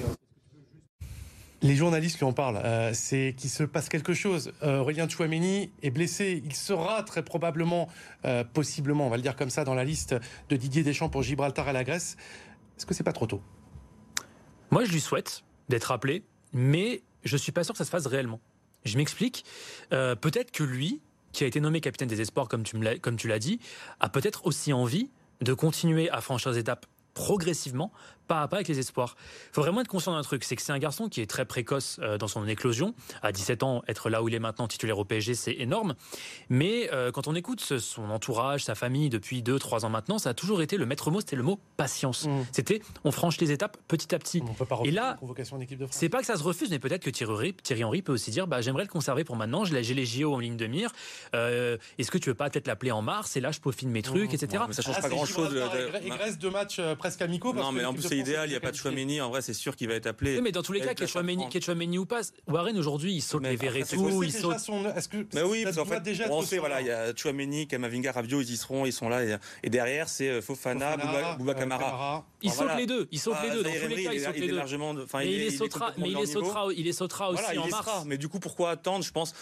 Les 1.63 1.77
journalistes 1.77 2.19
lui 2.19 2.25
en 2.25 2.33
parlent. 2.33 2.61
Euh, 2.65 2.91
c'est 2.93 3.35
qu'il 3.37 3.51
se 3.51 3.63
passe 3.63 3.89
quelque 3.89 4.15
chose. 4.15 4.53
Euh, 4.63 4.81
Aurélien 4.81 5.09
Chouameni 5.09 5.71
est 5.83 5.91
blessé. 5.91 6.43
Il 6.45 6.55
sera 6.55 7.03
très 7.05 7.23
probablement, 7.23 7.89
euh, 8.25 8.43
possiblement, 8.45 9.07
on 9.07 9.11
va 9.11 9.17
le 9.17 9.23
dire 9.23 9.37
comme 9.37 9.51
ça, 9.51 9.65
dans 9.65 9.75
la 9.75 9.85
liste 9.85 10.17
de 10.49 10.57
Didier 10.57 10.83
Deschamps 10.83 11.09
pour 11.09 11.23
Gibraltar 11.23 11.69
et 11.69 11.73
la 11.73 11.85
Grèce. 11.85 12.17
Est-ce 12.77 12.85
que 12.87 12.95
c'est 12.95 13.05
pas 13.05 13.13
trop 13.13 13.27
tôt? 13.27 13.41
Moi, 14.71 14.85
je 14.85 14.93
lui 14.93 15.01
souhaite 15.01 15.45
d'être 15.69 15.93
appelé, 15.93 16.25
mais 16.53 17.03
je 17.25 17.37
suis 17.37 17.53
pas 17.53 17.63
sûr 17.63 17.75
que 17.75 17.79
ça 17.79 17.85
se 17.85 17.91
fasse 17.91 18.07
réellement. 18.07 18.41
Je 18.85 18.97
m'explique. 18.97 19.45
Euh, 19.93 20.15
peut-être 20.15 20.51
que 20.51 20.65
lui, 20.65 21.01
qui 21.33 21.45
a 21.45 21.47
été 21.47 21.61
nommé 21.61 21.81
capitaine 21.81 22.09
des 22.09 22.21
espoirs, 22.21 22.49
comme 22.49 22.63
tu 22.65 22.79
l'as- 23.29 23.39
dit, 23.39 23.61
a 24.01 24.09
peut-être 24.09 24.47
aussi 24.47 24.73
envie 24.73 25.11
de 25.41 25.55
continuer 25.55 26.11
à 26.11 26.21
franchir 26.21 26.53
les 26.53 26.59
étapes 26.59 26.87
progressivement, 27.15 27.93
pas 28.29 28.43
à 28.43 28.49
pas 28.49 28.57
avec 28.57 28.69
les 28.69 28.79
espoirs. 28.79 29.17
Il 29.51 29.55
faut 29.55 29.63
vraiment 29.63 29.81
être 29.81 29.89
conscient 29.89 30.15
d'un 30.15 30.23
truc, 30.23 30.45
c'est 30.45 30.55
que 30.57 30.63
c'est 30.63 30.73
un 30.73 30.79
garçon 30.79 31.09
qui 31.09 31.21
est 31.21 31.27
très 31.27 31.45
précoce 31.45 31.99
euh, 32.01 32.19
dans 32.19 32.29
son 32.29 32.47
éclosion. 32.47 32.95
À 33.23 33.33
17 33.33 33.63
ans, 33.63 33.83
être 33.89 34.09
là 34.11 34.23
où 34.23 34.29
il 34.29 34.35
est 34.35 34.39
maintenant 34.39 34.69
titulaire 34.69 34.99
au 34.99 35.05
PSG, 35.05 35.35
c'est 35.35 35.53
énorme. 35.53 35.95
Mais 36.49 36.89
euh, 36.93 37.11
quand 37.11 37.27
on 37.27 37.35
écoute 37.35 37.61
son 37.61 38.11
entourage, 38.11 38.65
sa 38.65 38.75
famille 38.75 39.11
depuis 39.11 39.43
2-3 39.43 39.85
ans 39.85 39.91
maintenant, 39.91 40.19
ça 40.19 40.31
a 40.31 40.35
toujours 40.35 40.63
été 40.63 40.77
le 40.77 40.87
maître 40.87 41.11
mot, 41.11 41.21
c'était 41.21 41.37
le 41.37 41.43
mot 41.43 41.59
patience. 41.77 42.27
Mmh. 42.27 42.31
C'était 42.53 42.81
on 43.05 43.11
franchit 43.11 43.41
les 43.41 43.51
étapes 43.53 43.77
petit 43.89 44.15
à 44.15 44.19
petit. 44.19 44.41
On 44.47 44.51
ne 44.51 44.55
peut 44.55 44.65
pas 44.65 44.77
Et 44.77 44.79
refuser 44.79 44.95
là, 44.97 45.19
c'est 45.91 46.09
pas 46.09 46.21
que 46.21 46.27
ça 46.27 46.37
se 46.37 46.43
refuse, 46.43 46.71
mais 46.71 46.79
peut-être 46.79 47.03
que 47.03 47.11
Thierry 47.11 47.33
Henry, 47.33 47.55
Thierry 47.55 47.85
Henry 47.85 48.03
peut 48.03 48.13
aussi 48.13 48.31
dire 48.31 48.47
bah, 48.47 48.61
j'aimerais 48.61 48.85
le 48.85 48.89
conserver 48.89 49.25
pour 49.25 49.37
maintenant, 49.37 49.65
j'ai 49.65 49.83
les 49.95 50.07
JO 50.07 50.33
en 50.35 50.39
ligne 50.39 50.57
de 50.57 50.67
mire. 50.67 50.91
Euh, 51.35 51.77
Est-ce 51.99 52.11
que 52.11 52.19
tu 52.19 52.29
veux 52.31 52.35
pas 52.35 52.49
peut-être 52.51 52.67
l'appeler 52.67 52.93
en 52.93 53.03
mars 53.03 53.37
Et 53.37 53.41
là, 53.41 53.51
je 53.53 53.61
peaufine 53.61 53.91
mes 53.91 54.03
trucs, 54.03 54.31
Mmh. 54.33 54.35
etc. 54.37 54.49
Ouais, 54.63 54.69
mais 54.69 54.75
ça 54.75 54.83
change 54.83 54.95
Ah, 54.99 55.03
pas 55.03 55.09
c'est 55.09 55.15
grand 55.15 55.27
chose. 55.27 55.49
Gibraltar 55.51 55.77
et 55.81 55.91
Grèce- 55.91 56.03
et 56.05 56.09
Grèce, 56.11 56.39
deux 56.39 56.51
matchs 56.51 56.79
presque 57.03 57.23
amicaux. 57.23 57.53
parce 57.53 57.65
Non, 57.67 57.73
que 57.73 57.79
mais 57.79 57.85
en 57.85 57.93
plus, 57.93 58.03
c'est 58.03 58.17
idéal. 58.17 58.49
Il 58.49 58.51
n'y 58.51 58.57
a 58.57 58.61
pas 58.61 58.71
de. 58.71 58.77
Chouameni. 58.77 59.21
En 59.21 59.29
vrai, 59.31 59.43
c'est 59.43 59.53
sûr 59.55 59.77
qu'il 59.77 59.89
va 59.89 59.95
être 59.95 60.07
appelé. 60.07 60.37
Oui, 60.37 60.41
mais 60.43 60.53
dans 60.53 60.63
tous 60.63 60.73
les 60.73 60.81
cas, 60.81 60.93
il 60.93 60.95
place 60.95 61.01
la 61.01 61.07
Ketchouameni 61.07 61.43
France. 61.43 61.53
Ketchouameni 61.53 61.99
ou 61.99 62.07
pas, 62.07 62.21
Warren 62.47 62.79
aujourd'hui, 62.79 63.13
il 63.15 63.21
saute 63.21 63.43
Mais 63.43 63.51
les 63.51 63.57
Verretou, 63.57 64.23
il 64.23 64.33
saute. 64.33 64.57
Est-ce 64.97 65.09
que 65.09 65.27
Mais 65.35 65.43
oui, 65.43 65.59
ça 65.61 65.65
parce 65.65 65.77
qu'en 65.77 65.85
fait, 65.85 66.01
déjà 66.03 66.27
on 66.31 66.41
être 66.43 66.49
sait, 66.49 66.59
voilà, 66.59 66.81
il 66.81 66.87
y 66.87 66.91
a 66.91 67.15
Chouameni, 67.15 67.67
Kamavinga, 67.67 68.13
Rabiot, 68.13 68.41
ils 68.43 68.53
y 68.53 68.57
seront, 68.57 68.87
ils 68.87 68.93
sont 68.93 69.09
là. 69.09 69.39
Et, 69.63 69.71
derrière, 69.71 70.09
c'est 70.09 70.29
euh, 70.29 70.41
Fofana, 70.43 70.97
Bouba, 71.37 71.53
euh, 71.53 71.55
Kamara. 71.55 72.25
Il 72.45 72.49
Enfin, 72.49 72.57
saute 72.59 72.65
voilà. 72.67 72.81
les 72.81 72.87
deux, 72.87 73.09
il 73.13 73.19
saute 73.21 73.35
Ah, 73.39 73.45
les 73.47 73.51
deux. 73.53 73.63
Dans 73.63 73.71
tous 73.71 73.77
les 73.89 74.03
cas, 74.05 74.13
il 74.13 74.17
il 74.17 74.21
est- 74.21 74.25
saute 74.25 74.35
il 74.37 74.41
les 74.43 74.49
deux. 74.49 74.57
Mais 75.15 75.27
il 75.33 75.39
les 75.39 75.47
est 75.47 75.51
sautera, 75.57 75.93
mais 75.97 76.11
il 76.11 76.17
les 76.17 76.27
sautera, 76.27 76.67
il 76.77 76.85
les 76.85 76.93
sautera 76.93 77.31
aussi 77.31 77.59
en 77.59 77.67
y 77.67 77.71
mars. 77.71 78.05
Mais 78.07 78.19
du 78.19 78.29
coup, 78.29 78.41
pourquoi 78.41 78.71
attendre? 78.71 79.05
Je 79.05 79.13
pense. 79.13 79.33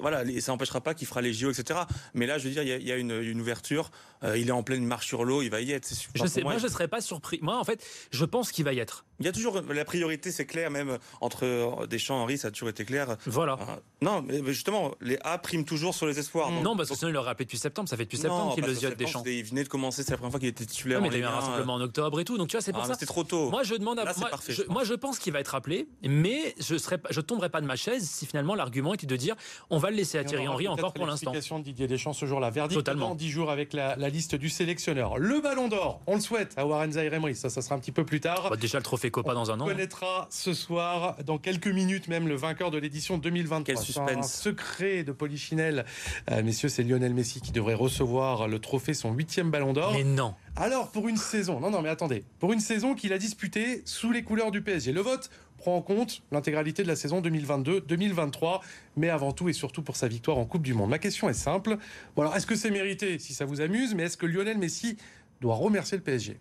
Voilà, 0.00 0.24
les- 0.24 0.40
ça 0.40 0.52
n'empêchera 0.52 0.80
pas 0.80 0.94
qu'il 0.94 1.06
fera 1.06 1.20
les 1.20 1.32
JO, 1.32 1.50
etc. 1.50 1.80
Mais 2.14 2.26
là, 2.26 2.38
je 2.38 2.44
veux 2.44 2.50
dire, 2.50 2.62
il 2.62 2.68
y 2.86 2.92
a, 2.92 2.96
y 2.96 3.00
une, 3.00 3.40
ouverture. 3.40 3.90
Il 4.34 4.48
est 4.48 4.52
en 4.52 4.62
pleine 4.64 4.84
marche 4.84 5.06
sur 5.06 5.24
l'eau. 5.24 5.42
Il 5.42 5.50
va 5.50 5.60
y 5.60 5.70
être. 5.72 5.84
c'est 5.84 5.94
sûr. 5.94 6.10
Je 6.14 6.26
sais, 6.26 6.42
moi, 6.42 6.58
je 6.58 6.66
serais 6.66 6.88
pas 6.88 7.00
surpris. 7.08 7.38
Moi, 7.42 7.58
en 7.58 7.64
fait, 7.64 7.84
je 8.10 8.24
pense 8.24 8.52
qu'il 8.52 8.64
va 8.64 8.72
y 8.72 8.78
être. 8.78 9.04
Il 9.20 9.26
y 9.26 9.28
a 9.28 9.32
toujours 9.32 9.60
la 9.60 9.84
priorité, 9.84 10.30
c'est 10.30 10.46
clair, 10.46 10.70
même 10.70 10.98
entre 11.20 11.86
Deschamps 11.86 12.18
et 12.18 12.22
Henry, 12.22 12.38
ça 12.38 12.48
a 12.48 12.50
toujours 12.52 12.68
été 12.68 12.84
clair. 12.84 13.16
Voilà. 13.26 13.54
Euh, 13.54 13.76
non, 14.00 14.22
mais 14.22 14.40
justement, 14.46 14.92
les 15.00 15.18
A 15.22 15.38
priment 15.38 15.64
toujours 15.64 15.94
sur 15.94 16.06
les 16.06 16.18
espoirs. 16.20 16.50
non, 16.52 16.76
parce 16.76 16.90
que 16.90 16.94
sinon 16.94 17.10
il 17.10 17.14
l'aurait 17.14 17.30
appelé 17.30 17.44
depuis 17.44 17.58
septembre. 17.58 17.88
Ça 17.88 17.96
fait 17.96 18.04
depuis 18.04 18.18
septembre 18.18 18.54
qu'il 18.54 18.64
le 18.64 18.74
ziote 18.74 18.96
Deschamps. 18.96 19.22
Il 19.26 19.44
venait 19.44 19.64
de 19.64 19.68
commencer, 19.68 20.02
c'est 20.02 20.12
la 20.12 20.18
première 20.18 20.30
fois 20.30 20.40
qu'il 20.40 20.48
était 20.48 20.64
titulaire. 20.64 21.00
mais 21.00 21.08
il 21.08 21.14
y 21.14 21.16
a 21.16 21.20
eu 21.20 21.24
un 21.24 21.30
rassemblement 21.30 21.74
en 21.74 21.80
octobre 21.80 22.20
et 22.20 22.24
tout, 22.24 22.38
donc 22.38 22.48
tu 22.48 22.56
vois, 22.56 22.62
c'est 22.62 22.72
pour 22.72 22.82
ah, 22.82 22.88
ça. 22.88 22.94
C'était 22.94 23.06
trop 23.06 23.24
tôt. 23.24 23.50
Moi, 23.50 23.64
je 23.64 23.74
demande 23.74 23.98
à. 23.98 24.04
Là, 24.04 24.14
moi, 24.16 24.28
parfait, 24.30 24.52
je, 24.52 24.62
moi, 24.68 24.84
je 24.84 24.94
pense 24.94 25.18
qu'il 25.18 25.32
va 25.32 25.40
être 25.40 25.54
appelé, 25.54 25.88
mais 26.02 26.54
je 26.60 26.76
serais, 26.76 26.98
je 27.10 27.20
tomberai 27.20 27.48
pas 27.48 27.60
de 27.60 27.66
ma 27.66 27.76
chaise 27.76 28.08
si 28.08 28.26
finalement 28.26 28.54
l'argument 28.54 28.94
était 28.94 29.06
de 29.06 29.16
dire 29.16 29.34
on 29.70 29.78
va 29.78 29.90
le 29.90 29.96
laisser 29.96 30.18
à 30.18 30.24
Thierry 30.24 30.46
Henry 30.46 30.68
encore 30.68 30.92
pour 30.92 31.06
l'instant. 31.06 31.32
de 31.32 31.62
Didier 31.62 31.86
Deschamps 31.86 32.12
ce 32.12 32.26
jour-là. 32.26 32.50
Verdict 32.50 32.78
Totalement. 32.78 33.10
dans 33.10 33.14
10 33.14 33.30
jours 33.30 33.50
avec 33.50 33.72
la, 33.72 33.96
liste 34.08 34.34
du 34.34 34.48
sélectionneur. 34.48 35.18
Le 35.18 35.40
Ballon 35.40 35.68
d'Or, 35.68 36.00
on 36.06 36.14
le 36.14 36.20
souhaite 36.20 36.54
à 36.56 36.66
Warren 36.66 36.90
Ça, 37.34 37.50
ça 37.50 37.62
sera 37.62 37.74
un 37.74 37.78
petit 37.78 37.92
peu 37.92 38.04
plus 38.04 38.20
tard. 38.20 38.50
Bah, 38.50 38.56
déjà 38.56 38.78
le 38.78 38.84
trophée 38.84 39.10
Copa 39.10 39.34
dans 39.34 39.50
un 39.50 39.60
an. 39.60 39.64
On 39.64 39.68
connaîtra 39.68 40.26
ce 40.30 40.54
soir 40.54 41.16
dans 41.24 41.38
quelques 41.38 41.68
minutes 41.68 42.08
même, 42.08 42.28
le 42.28 42.34
vainqueur 42.34 42.70
de 42.70 42.78
l'édition 42.78 43.18
2023. 43.18 43.64
Quel 43.64 43.78
suspense. 43.78 44.10
Un 44.16 44.22
secret 44.22 45.04
de 45.04 45.12
Polichinelle. 45.12 45.84
Euh, 46.30 46.42
messieurs, 46.42 46.68
c'est 46.68 46.82
Lionel 46.82 47.14
Messi 47.14 47.40
qui 47.40 47.52
devrait 47.52 47.74
recevoir 47.74 48.48
le 48.48 48.58
trophée, 48.58 48.94
son 48.94 49.12
huitième 49.12 49.50
ballon 49.50 49.72
d'or. 49.72 49.92
Mais 49.92 50.04
non. 50.04 50.34
Alors, 50.56 50.90
pour 50.90 51.08
une 51.08 51.16
saison, 51.16 51.60
non, 51.60 51.70
non, 51.70 51.82
mais 51.82 51.88
attendez, 51.88 52.24
pour 52.40 52.52
une 52.52 52.60
saison 52.60 52.94
qu'il 52.94 53.12
a 53.12 53.18
disputée 53.18 53.82
sous 53.84 54.10
les 54.10 54.22
couleurs 54.22 54.50
du 54.50 54.62
PSG, 54.62 54.92
le 54.92 55.00
vote 55.00 55.30
prend 55.58 55.76
en 55.76 55.82
compte 55.82 56.22
l'intégralité 56.32 56.82
de 56.82 56.88
la 56.88 56.96
saison 56.96 57.20
2022-2023, 57.20 58.60
mais 58.96 59.10
avant 59.10 59.32
tout 59.32 59.48
et 59.48 59.52
surtout 59.52 59.82
pour 59.82 59.96
sa 59.96 60.08
victoire 60.08 60.38
en 60.38 60.46
Coupe 60.46 60.62
du 60.62 60.74
Monde. 60.74 60.90
Ma 60.90 60.98
question 60.98 61.28
est 61.28 61.34
simple. 61.34 61.76
Bon, 62.16 62.22
alors, 62.22 62.36
est-ce 62.36 62.46
que 62.46 62.56
c'est 62.56 62.70
mérité, 62.70 63.18
si 63.18 63.34
ça 63.34 63.44
vous 63.44 63.60
amuse, 63.60 63.94
mais 63.94 64.04
est-ce 64.04 64.16
que 64.16 64.26
Lionel 64.26 64.58
Messi 64.58 64.96
doit 65.40 65.54
remercier 65.54 65.96
le 65.96 66.02
PSG 66.02 66.38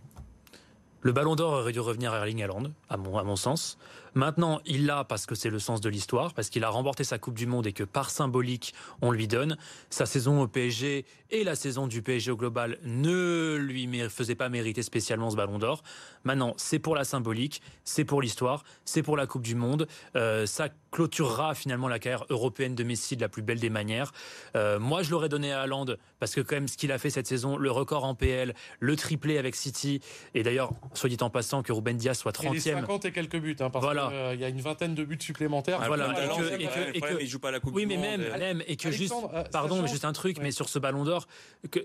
le 1.01 1.11
ballon 1.11 1.35
d'or 1.35 1.53
aurait 1.53 1.71
dû 1.71 1.79
revenir 1.79 2.13
à 2.13 2.17
Erling 2.17 2.41
Haaland, 2.43 2.71
à 2.89 2.97
mon, 2.97 3.35
sens. 3.35 3.77
Maintenant, 4.15 4.61
il 4.65 4.87
l'a 4.87 5.03
parce 5.03 5.25
que 5.25 5.35
c'est 5.35 5.49
le 5.49 5.59
sens 5.59 5.79
de 5.79 5.89
l'histoire, 5.89 6.33
parce 6.33 6.49
qu'il 6.49 6.63
a 6.63 6.69
remporté 6.69 7.03
sa 7.03 7.19
Coupe 7.19 7.35
du 7.35 7.45
Monde 7.45 7.67
et 7.67 7.73
que 7.73 7.83
par 7.83 8.09
symbolique, 8.09 8.73
on 9.01 9.11
lui 9.11 9.27
donne. 9.27 9.57
Sa 9.91 10.07
saison 10.07 10.41
au 10.41 10.47
PSG 10.47 11.05
et 11.29 11.43
la 11.43 11.55
saison 11.55 11.87
du 11.87 12.01
PSG 12.01 12.31
au 12.31 12.37
global 12.37 12.79
ne 12.83 13.55
lui 13.57 13.87
faisait 14.09 14.35
pas 14.35 14.49
mériter 14.49 14.81
spécialement 14.81 15.29
ce 15.29 15.35
ballon 15.35 15.59
d'or. 15.59 15.83
Maintenant, 16.23 16.53
c'est 16.57 16.79
pour 16.79 16.95
la 16.95 17.03
symbolique, 17.03 17.61
c'est 17.83 18.05
pour 18.05 18.21
l'histoire, 18.21 18.63
c'est 18.85 19.03
pour 19.03 19.17
la 19.17 19.27
Coupe 19.27 19.43
du 19.43 19.55
Monde. 19.55 19.87
Euh, 20.15 20.47
ça 20.47 20.69
clôturera 20.97 21.53
finalement 21.53 21.87
la 21.87 21.99
carrière 21.99 22.25
européenne 22.31 22.73
de 22.73 22.83
Messi 22.83 23.15
de 23.15 23.21
la 23.21 23.29
plus 23.29 23.43
belle 23.43 23.59
des 23.59 23.69
manières. 23.69 24.13
Euh, 24.55 24.79
moi, 24.79 25.03
je 25.03 25.11
l'aurais 25.11 25.29
donné 25.29 25.53
à 25.53 25.61
Haaland 25.61 25.85
parce 26.19 26.33
que 26.33 26.41
quand 26.41 26.55
même 26.55 26.67
ce 26.67 26.75
qu'il 26.75 26.91
a 26.91 26.97
fait 26.97 27.11
cette 27.11 27.27
saison, 27.27 27.55
le 27.55 27.69
record 27.69 28.03
en 28.03 28.15
PL, 28.15 28.55
le 28.79 28.95
triplé 28.95 29.37
avec 29.37 29.55
City, 29.55 30.01
et 30.33 30.41
d'ailleurs, 30.41 30.71
soit 30.95 31.07
dit 31.07 31.17
en 31.21 31.29
passant 31.29 31.61
que 31.61 31.71
Ruben 31.71 31.97
Diaz 31.97 32.17
soit 32.17 32.31
30e. 32.31 32.47
Et 32.47 32.53
les 32.53 32.59
50 32.61 33.05
et 33.05 33.11
quelques 33.11 33.37
buts, 33.37 33.55
hein, 33.59 33.69
parce 33.69 33.85
voilà. 33.85 34.09
Euh, 34.09 34.31
il 34.33 34.41
y 34.41 34.43
a 34.43 34.49
une 34.49 34.59
vingtaine 34.59 34.95
de 34.95 35.03
buts 35.03 35.19
supplémentaires. 35.21 35.83
voilà. 35.85 36.15
Et 36.57 36.65
que, 36.65 36.97
et 36.97 36.99
que, 36.99 37.21
il 37.21 37.27
joue 37.27 37.37
pas 37.37 37.51
la 37.51 37.59
Coupe 37.59 37.75
oui, 37.75 37.83
du 37.83 37.89
mais 37.89 37.97
même, 37.97 38.21
même, 38.39 38.63
et 38.65 38.75
que 38.75 38.89
juste, 38.89 39.13
pardon, 39.51 39.85
juste 39.85 40.03
un 40.05 40.13
truc, 40.13 40.39
mais 40.41 40.49
sur 40.49 40.67
ce 40.67 40.79
Ballon 40.79 41.03
d'Or, 41.03 41.27
que 41.69 41.79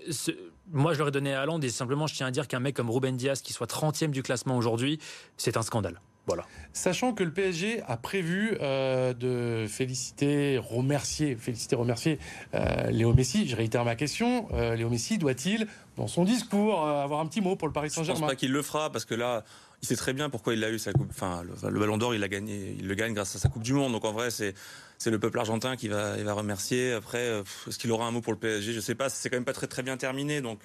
moi 0.71 0.93
je 0.93 0.99
l'aurais 0.99 1.11
donné 1.11 1.35
à 1.35 1.41
Haaland 1.41 1.59
et 1.61 1.69
simplement 1.69 2.07
je 2.07 2.15
tiens 2.15 2.27
à 2.27 2.31
dire 2.31 2.47
qu'un 2.47 2.59
mec 2.59 2.75
comme 2.75 2.89
Ruben 2.89 3.15
Diaz 3.15 3.41
qui 3.41 3.53
soit 3.53 3.69
30e 3.69 4.09
du 4.09 4.23
classement 4.23 4.57
aujourd'hui, 4.57 4.97
c'est 5.37 5.55
un 5.55 5.61
scandale. 5.61 5.99
Voilà. 6.25 6.45
Sachant 6.71 7.13
que 7.13 7.23
le 7.23 7.31
PSG 7.31 7.81
a 7.85 7.97
prévu 7.97 8.57
euh, 8.61 9.13
de 9.13 9.67
féliciter, 9.67 10.57
remercier, 10.57 11.35
féliciter, 11.35 11.75
remercier 11.75 12.17
euh, 12.53 12.89
Léo 12.91 13.13
Messi. 13.13 13.47
Je 13.47 13.55
réitère 13.55 13.83
ma 13.83 13.95
question. 13.95 14.47
Euh, 14.53 14.75
Léo 14.75 14.89
Messi 14.89 15.17
doit-il, 15.17 15.67
dans 15.97 16.07
son 16.07 16.23
discours, 16.23 16.87
avoir 16.87 17.19
un 17.19 17.25
petit 17.25 17.41
mot 17.41 17.57
pour 17.57 17.67
le 17.67 17.73
Paris 17.73 17.89
Saint-Germain 17.89 18.15
Je 18.15 18.21
pense 18.21 18.29
pas 18.29 18.35
qu'il 18.37 18.53
le 18.53 18.61
fera 18.61 18.89
parce 18.89 19.03
que 19.03 19.15
là, 19.15 19.43
il 19.81 19.87
sait 19.87 19.97
très 19.97 20.13
bien 20.13 20.29
pourquoi 20.29 20.53
il 20.53 20.63
a 20.63 20.71
eu 20.71 20.79
sa 20.79 20.93
coupe. 20.93 21.09
Enfin, 21.09 21.43
le, 21.43 21.79
Ballon 21.79 21.97
d'Or, 21.97 22.15
il 22.15 22.23
a 22.23 22.29
gagné, 22.29 22.77
il 22.79 22.87
le 22.87 22.95
gagne 22.95 23.13
grâce 23.13 23.35
à 23.35 23.39
sa 23.39 23.49
Coupe 23.49 23.63
du 23.63 23.73
Monde. 23.73 23.91
Donc 23.91 24.05
en 24.05 24.13
vrai, 24.13 24.31
c'est 24.31 24.53
c'est 24.97 25.11
le 25.11 25.19
peuple 25.19 25.39
argentin 25.39 25.75
qui 25.75 25.89
va, 25.89 26.17
il 26.17 26.23
va 26.23 26.33
remercier. 26.33 26.93
Après, 26.93 27.41
est-ce 27.67 27.77
qu'il 27.77 27.91
aura 27.91 28.05
un 28.05 28.11
mot 28.11 28.21
pour 28.21 28.31
le 28.31 28.39
PSG 28.39 28.71
Je 28.71 28.79
sais 28.79 28.95
pas. 28.95 29.09
C'est 29.09 29.29
quand 29.29 29.35
même 29.35 29.43
pas 29.43 29.51
très 29.51 29.67
très 29.67 29.83
bien 29.83 29.97
terminé. 29.97 30.39
Donc 30.39 30.61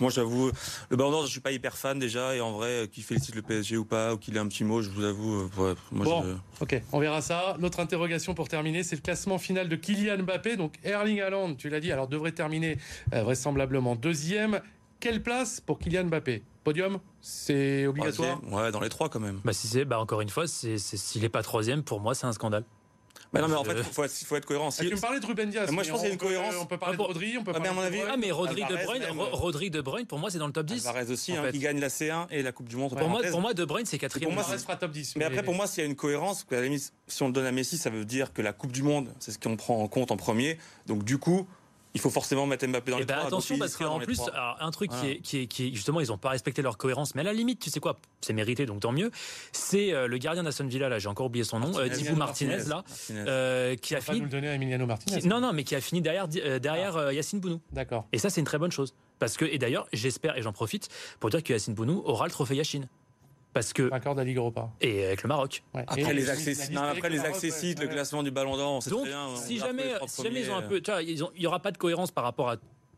moi, 0.00 0.10
j'avoue, 0.10 0.50
le 0.90 0.96
Ballon 0.96 1.10
d'Or, 1.10 1.26
je 1.26 1.30
suis 1.30 1.40
pas 1.40 1.52
hyper 1.52 1.76
fan 1.76 1.98
déjà, 1.98 2.34
et 2.34 2.40
en 2.40 2.52
vrai, 2.52 2.68
euh, 2.68 2.86
qu'il 2.86 3.02
félicite 3.02 3.34
le 3.34 3.42
PSG 3.42 3.76
ou 3.76 3.84
pas, 3.84 4.14
ou 4.14 4.18
qu'il 4.18 4.36
ait 4.36 4.40
un 4.40 4.48
petit 4.48 4.64
mot, 4.64 4.82
je 4.82 4.90
vous 4.90 5.04
avoue. 5.04 5.50
Euh, 5.58 5.74
moi, 5.92 6.04
bon, 6.04 6.38
ok, 6.60 6.82
on 6.92 7.00
verra 7.00 7.20
ça. 7.22 7.56
L'autre 7.60 7.80
interrogation 7.80 8.34
pour 8.34 8.48
terminer, 8.48 8.82
c'est 8.82 8.96
le 8.96 9.02
classement 9.02 9.38
final 9.38 9.68
de 9.68 9.76
Kylian 9.76 10.22
Mbappé. 10.22 10.56
Donc 10.56 10.74
Erling 10.84 11.20
Haaland, 11.20 11.54
tu 11.54 11.68
l'as 11.68 11.80
dit, 11.80 11.92
alors 11.92 12.08
devrait 12.08 12.32
terminer 12.32 12.78
euh, 13.12 13.22
vraisemblablement 13.22 13.96
deuxième. 13.96 14.60
Quelle 15.00 15.22
place 15.22 15.60
pour 15.60 15.78
Kylian 15.78 16.04
Mbappé? 16.04 16.42
Podium, 16.64 16.98
c'est 17.20 17.86
obligatoire? 17.86 18.40
Ouais, 18.50 18.72
dans 18.72 18.80
les 18.80 18.88
trois 18.88 19.10
quand 19.10 19.20
même. 19.20 19.40
Bah 19.44 19.52
si 19.52 19.68
c'est, 19.68 19.84
bah 19.84 20.00
encore 20.00 20.22
une 20.22 20.30
fois, 20.30 20.46
c'est, 20.46 20.78
s'il 20.78 21.20
n'est 21.20 21.28
pas 21.28 21.42
troisième, 21.42 21.82
pour 21.82 22.00
moi, 22.00 22.14
c'est 22.14 22.26
un 22.26 22.32
scandale. 22.32 22.64
Mais 23.34 23.40
non, 23.40 23.48
mais 23.48 23.56
en 23.56 23.64
fait, 23.64 23.74
il 23.76 23.84
faut, 23.84 24.04
faut, 24.26 24.36
être 24.36 24.46
cohérent. 24.46 24.70
Si... 24.70 24.86
Tu 24.86 24.94
me 24.94 25.00
parlais 25.00 25.20
de 25.20 25.26
Ruben 25.26 25.50
Diaz. 25.50 25.70
Moi, 25.70 25.82
je 25.82 25.90
pense 25.90 26.00
qu'il 26.00 26.08
y 26.08 26.10
a 26.10 26.14
une 26.14 26.20
cohérence. 26.20 26.54
On 26.60 26.66
peut 26.66 26.78
parler 26.78 26.96
de 26.96 27.02
Rodri, 27.02 27.36
on 27.38 27.44
peut 27.44 27.52
parler 27.52 27.68
à 27.68 27.72
mon 27.72 27.82
avis. 27.82 27.98
Ah, 28.08 28.16
mais 28.16 28.30
Rodri 28.30 28.62
de 28.62 28.84
Bruyne, 28.84 29.02
Rodri 29.32 29.70
de 29.70 29.80
Bruyne, 29.80 30.06
pour 30.06 30.18
moi, 30.18 30.30
c'est 30.30 30.38
dans 30.38 30.46
le 30.46 30.52
top 30.52 30.66
10. 30.66 30.86
Alvarez 30.86 31.10
aussi, 31.10 31.36
hein, 31.36 31.44
qui 31.50 31.58
gagne 31.58 31.80
la 31.80 31.88
C1 31.88 32.26
et 32.30 32.42
la 32.42 32.52
Coupe 32.52 32.68
du 32.68 32.76
Monde. 32.76 32.96
Pour 32.96 33.08
moi, 33.08 33.22
pour 33.30 33.40
moi, 33.40 33.54
De 33.54 33.64
Bruyne, 33.64 33.86
c'est 33.86 33.98
quatrième. 33.98 34.32
Pour 34.32 34.44
moi, 34.44 34.58
sera 34.58 34.76
top 34.76 34.92
10. 34.92 35.16
Mais 35.16 35.24
après, 35.24 35.42
pour 35.42 35.54
moi, 35.54 35.66
s'il 35.66 35.82
y 35.82 35.86
a 35.86 35.88
une 35.88 35.96
cohérence, 35.96 36.46
si 37.06 37.22
on 37.22 37.26
le 37.26 37.32
donne 37.32 37.46
à 37.46 37.52
Messi, 37.52 37.76
ça 37.76 37.90
veut 37.90 38.04
dire 38.04 38.32
que 38.32 38.42
la 38.42 38.52
Coupe 38.52 38.72
du 38.72 38.82
Monde, 38.82 39.08
c'est 39.18 39.32
ce 39.32 39.38
qu'on 39.38 39.56
prend 39.56 39.82
en 39.82 39.88
compte 39.88 40.10
en 40.10 40.16
premier. 40.16 40.58
Donc, 40.86 41.04
du 41.04 41.18
coup, 41.18 41.46
il 41.94 42.00
faut 42.00 42.10
forcément 42.10 42.46
mettre 42.46 42.66
Mbappé 42.66 42.90
dans 42.90 42.96
et 42.98 43.00
les 43.00 43.06
ben 43.06 43.18
Attention 43.18 43.56
parce 43.56 43.76
qu'en 43.76 44.00
plus, 44.00 44.20
un 44.60 44.70
truc 44.72 44.90
qui, 44.90 45.06
est, 45.06 45.16
qui, 45.18 45.38
est, 45.38 45.46
qui, 45.46 45.68
est, 45.68 45.74
justement, 45.74 46.00
ils 46.00 46.08
n'ont 46.08 46.18
pas 46.18 46.30
respecté 46.30 46.60
leur 46.60 46.76
cohérence, 46.76 47.14
mais 47.14 47.20
à 47.20 47.24
la 47.24 47.32
limite, 47.32 47.60
tu 47.60 47.70
sais 47.70 47.80
quoi, 47.80 47.96
c'est 48.20 48.32
mérité, 48.32 48.66
donc 48.66 48.80
tant 48.80 48.92
mieux. 48.92 49.10
C'est 49.52 49.92
euh, 49.92 50.08
le 50.08 50.18
gardien 50.18 50.42
d'Aston 50.42 50.66
Villa, 50.66 50.88
là, 50.88 50.98
j'ai 50.98 51.08
encore 51.08 51.26
oublié 51.26 51.44
son 51.44 51.60
nom, 51.60 51.70
Martinez, 51.70 52.10
euh, 52.10 52.14
Martinez, 52.16 52.64
là, 52.68 52.84
Euh, 53.10 53.76
qui 53.76 53.94
a 53.94 54.00
fini. 54.00 54.18
Nous 54.18 54.24
le 54.24 54.30
donner 54.30 54.48
à 54.48 54.54
Emiliano 54.54 54.86
Martinez. 54.86 55.22
non, 55.22 55.40
non, 55.40 55.52
mais 55.52 55.62
qui 55.62 55.74
a 55.74 55.80
fini 55.80 56.02
derrière, 56.02 56.26
euh, 56.36 56.58
derrière 56.58 56.96
ah. 56.96 57.12
Yacine 57.12 57.40
Bounou. 57.40 57.60
D'accord. 57.72 58.06
Et 58.12 58.18
ça, 58.18 58.28
c'est 58.28 58.40
une 58.40 58.46
très 58.46 58.58
bonne 58.58 58.72
chose. 58.72 58.94
Parce 59.20 59.36
que, 59.36 59.44
et 59.44 59.58
d'ailleurs, 59.58 59.86
j'espère 59.92 60.36
et 60.36 60.42
j'en 60.42 60.52
profite 60.52 60.88
pour 61.20 61.30
dire 61.30 61.42
que 61.42 61.52
Yacine 61.52 61.74
Bounou 61.74 62.02
aura 62.04 62.26
le 62.26 62.32
trophée 62.32 62.56
Yachine. 62.56 62.88
Parce 63.54 63.72
que. 63.72 63.84
Vainqueur 63.84 64.14
de 64.14 64.20
la 64.20 64.24
Ligue 64.24 64.36
Europa. 64.36 64.70
Et 64.80 65.06
avec 65.06 65.22
le 65.22 65.28
Maroc. 65.28 65.62
Après, 65.72 66.12
les 66.12 66.28
accès, 66.28 66.76
après 66.76 67.08
les 67.08 67.20
accessites, 67.20 67.80
le 67.80 67.88
classement 67.88 68.22
du 68.22 68.30
Ballon 68.30 68.56
d'Or, 68.56 68.80
on 68.84 68.90
Donc, 68.90 69.06
bien, 69.06 69.34
si 69.36 69.58
jamais, 69.58 69.94
si 70.06 70.22
jamais 70.22 70.40
ils 70.40 70.50
ont 70.50 70.56
un 70.56 70.62
peu, 70.62 70.80
tu 70.80 70.90
vois, 70.90 71.02
il 71.02 71.22
n'y 71.38 71.46
aura 71.46 71.60
pas 71.60 71.70
de 71.70 71.78
cohérence 71.78 72.10
par 72.10 72.24
rapport 72.24 72.50
à 72.50 72.56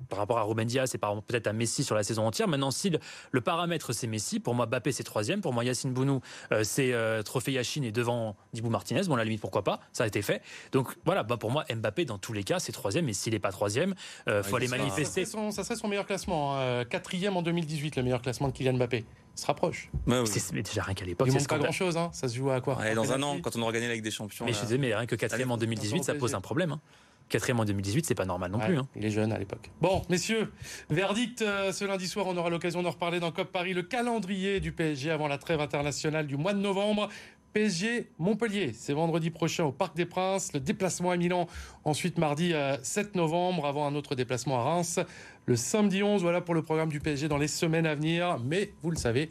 par 0.08 0.18
rapport 0.18 0.38
à 0.38 0.42
Ruben 0.42 0.66
Diaz 0.66 0.94
et 0.94 0.98
par 0.98 1.20
peut-être 1.22 1.46
à 1.46 1.52
Messi 1.52 1.84
sur 1.84 1.94
la 1.94 2.02
saison 2.02 2.26
entière. 2.26 2.48
Maintenant, 2.48 2.70
si 2.70 2.90
le, 3.32 3.40
paramètre 3.40 3.92
c'est 3.92 4.06
Messi, 4.06 4.40
pour 4.40 4.54
moi 4.54 4.66
Bappé 4.66 4.92
c'est 4.92 5.04
troisième, 5.04 5.40
pour 5.40 5.52
moi 5.52 5.64
Yacine 5.64 5.92
Bounou 5.92 6.20
euh, 6.52 6.64
c'est 6.64 6.92
euh, 6.92 7.22
Trophée 7.22 7.52
Yachine 7.52 7.84
et 7.84 7.92
devant 7.92 8.36
Dibou 8.52 8.70
Martinez. 8.70 9.02
Bon, 9.06 9.14
à 9.14 9.18
la 9.18 9.24
limite 9.24 9.40
pourquoi 9.40 9.64
pas, 9.64 9.80
ça 9.92 10.04
a 10.04 10.06
été 10.06 10.22
fait. 10.22 10.42
Donc 10.72 10.88
voilà, 11.04 11.22
bah, 11.22 11.36
pour 11.36 11.50
moi 11.50 11.64
Mbappé 11.74 12.04
dans 12.04 12.18
tous 12.18 12.32
les 12.32 12.44
cas 12.44 12.58
c'est 12.58 12.72
troisième, 12.72 13.08
et 13.08 13.12
s'il 13.12 13.32
n'est 13.32 13.38
pas 13.38 13.52
troisième, 13.52 13.94
il 14.26 14.32
euh, 14.32 14.42
faut 14.42 14.56
aller 14.56 14.68
manifester. 14.68 15.24
Ça 15.24 15.64
serait, 15.64 15.76
son, 15.76 15.88
meilleur 15.88 16.06
classement, 16.06 16.58
hein. 16.58 16.84
quatrième 16.84 17.36
en 17.36 17.42
2018, 17.42 17.96
le 17.96 18.02
meilleur 18.02 18.22
classement 18.22 18.48
de 18.48 18.52
Kylian 18.52 18.74
Mbappé. 18.74 19.04
Se 19.36 19.46
rapproche. 19.46 19.90
mais 20.06 20.62
déjà 20.62 20.82
rien 20.82 20.94
qu'à 20.94 21.04
l'époque. 21.04 21.28
Il 21.28 21.34
manque 21.34 21.48
pas 21.48 21.58
grand 21.58 21.72
chose, 21.72 21.96
hein. 21.96 22.10
ça 22.12 22.26
se 22.26 22.36
joue 22.36 22.50
à 22.50 22.60
quoi? 22.60 22.78
Dans 22.94 23.12
un 23.12 23.22
an, 23.22 23.38
quand 23.42 23.54
on 23.56 23.62
aura 23.62 23.72
gagné 23.72 23.86
avec 23.86 24.02
des 24.02 24.10
champions. 24.10 24.44
Mais 24.44 24.52
je 24.52 24.60
disais, 24.60 24.78
mais 24.78 24.94
rien 24.94 25.06
que 25.06 25.14
quatrième 25.14 25.50
en 25.50 25.58
2018, 25.58 26.04
ça 26.04 26.14
pose 26.14 26.34
un 26.34 26.40
problème. 26.40 26.72
Hein. 26.72 26.80
Quatrième 27.28 27.58
en 27.58 27.64
2018, 27.64 28.06
c'est 28.06 28.14
pas 28.14 28.24
normal 28.24 28.52
non 28.52 28.60
plus. 28.60 28.78
Hein. 28.78 28.86
Il 28.94 29.04
est 29.04 29.10
jeune 29.10 29.32
à 29.32 29.38
l'époque. 29.38 29.70
Bon, 29.80 30.02
messieurs, 30.08 30.52
verdict 30.90 31.42
euh, 31.42 31.72
ce 31.72 31.84
lundi 31.84 32.06
soir, 32.06 32.26
on 32.28 32.36
aura 32.36 32.50
l'occasion 32.50 32.84
d'en 32.84 32.90
reparler 32.90 33.18
dans 33.18 33.32
COP 33.32 33.50
Paris, 33.50 33.74
le 33.74 33.82
calendrier 33.82 34.60
du 34.60 34.70
PSG 34.70 35.10
avant 35.10 35.26
la 35.26 35.36
trêve 35.36 35.60
internationale 35.60 36.28
du 36.28 36.36
mois 36.36 36.54
de 36.54 36.60
novembre. 36.60 37.08
PSG 37.52 38.10
Montpellier, 38.18 38.72
c'est 38.74 38.92
vendredi 38.92 39.30
prochain 39.30 39.64
au 39.64 39.72
Parc 39.72 39.96
des 39.96 40.04
Princes, 40.04 40.52
le 40.52 40.60
déplacement 40.60 41.10
à 41.10 41.16
Milan, 41.16 41.48
ensuite 41.84 42.18
mardi 42.18 42.52
7 42.82 43.06
euh, 43.06 43.10
novembre 43.14 43.64
avant 43.64 43.86
un 43.86 43.94
autre 43.94 44.14
déplacement 44.14 44.60
à 44.60 44.62
Reims, 44.62 45.00
le 45.46 45.54
samedi 45.56 46.02
11, 46.02 46.22
voilà 46.22 46.40
pour 46.40 46.54
le 46.54 46.62
programme 46.62 46.88
du 46.88 47.00
PSG 47.00 47.28
dans 47.28 47.38
les 47.38 47.48
semaines 47.48 47.86
à 47.86 47.94
venir, 47.94 48.38
mais 48.44 48.72
vous 48.82 48.90
le 48.90 48.96
savez, 48.96 49.30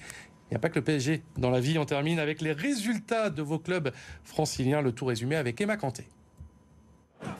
il 0.49 0.53
n'y 0.53 0.55
a 0.55 0.59
pas 0.59 0.69
que 0.69 0.75
le 0.75 0.83
PSG 0.83 1.21
dans 1.37 1.49
la 1.49 1.59
vie, 1.59 1.77
on 1.77 1.85
termine 1.85 2.19
avec 2.19 2.41
les 2.41 2.53
résultats 2.53 3.29
de 3.29 3.41
vos 3.41 3.59
clubs 3.59 3.91
franciliens, 4.23 4.81
le 4.81 4.93
tout 4.93 5.05
résumé 5.05 5.35
avec 5.35 5.59
Emma 5.59 5.75
Canté. 5.75 6.07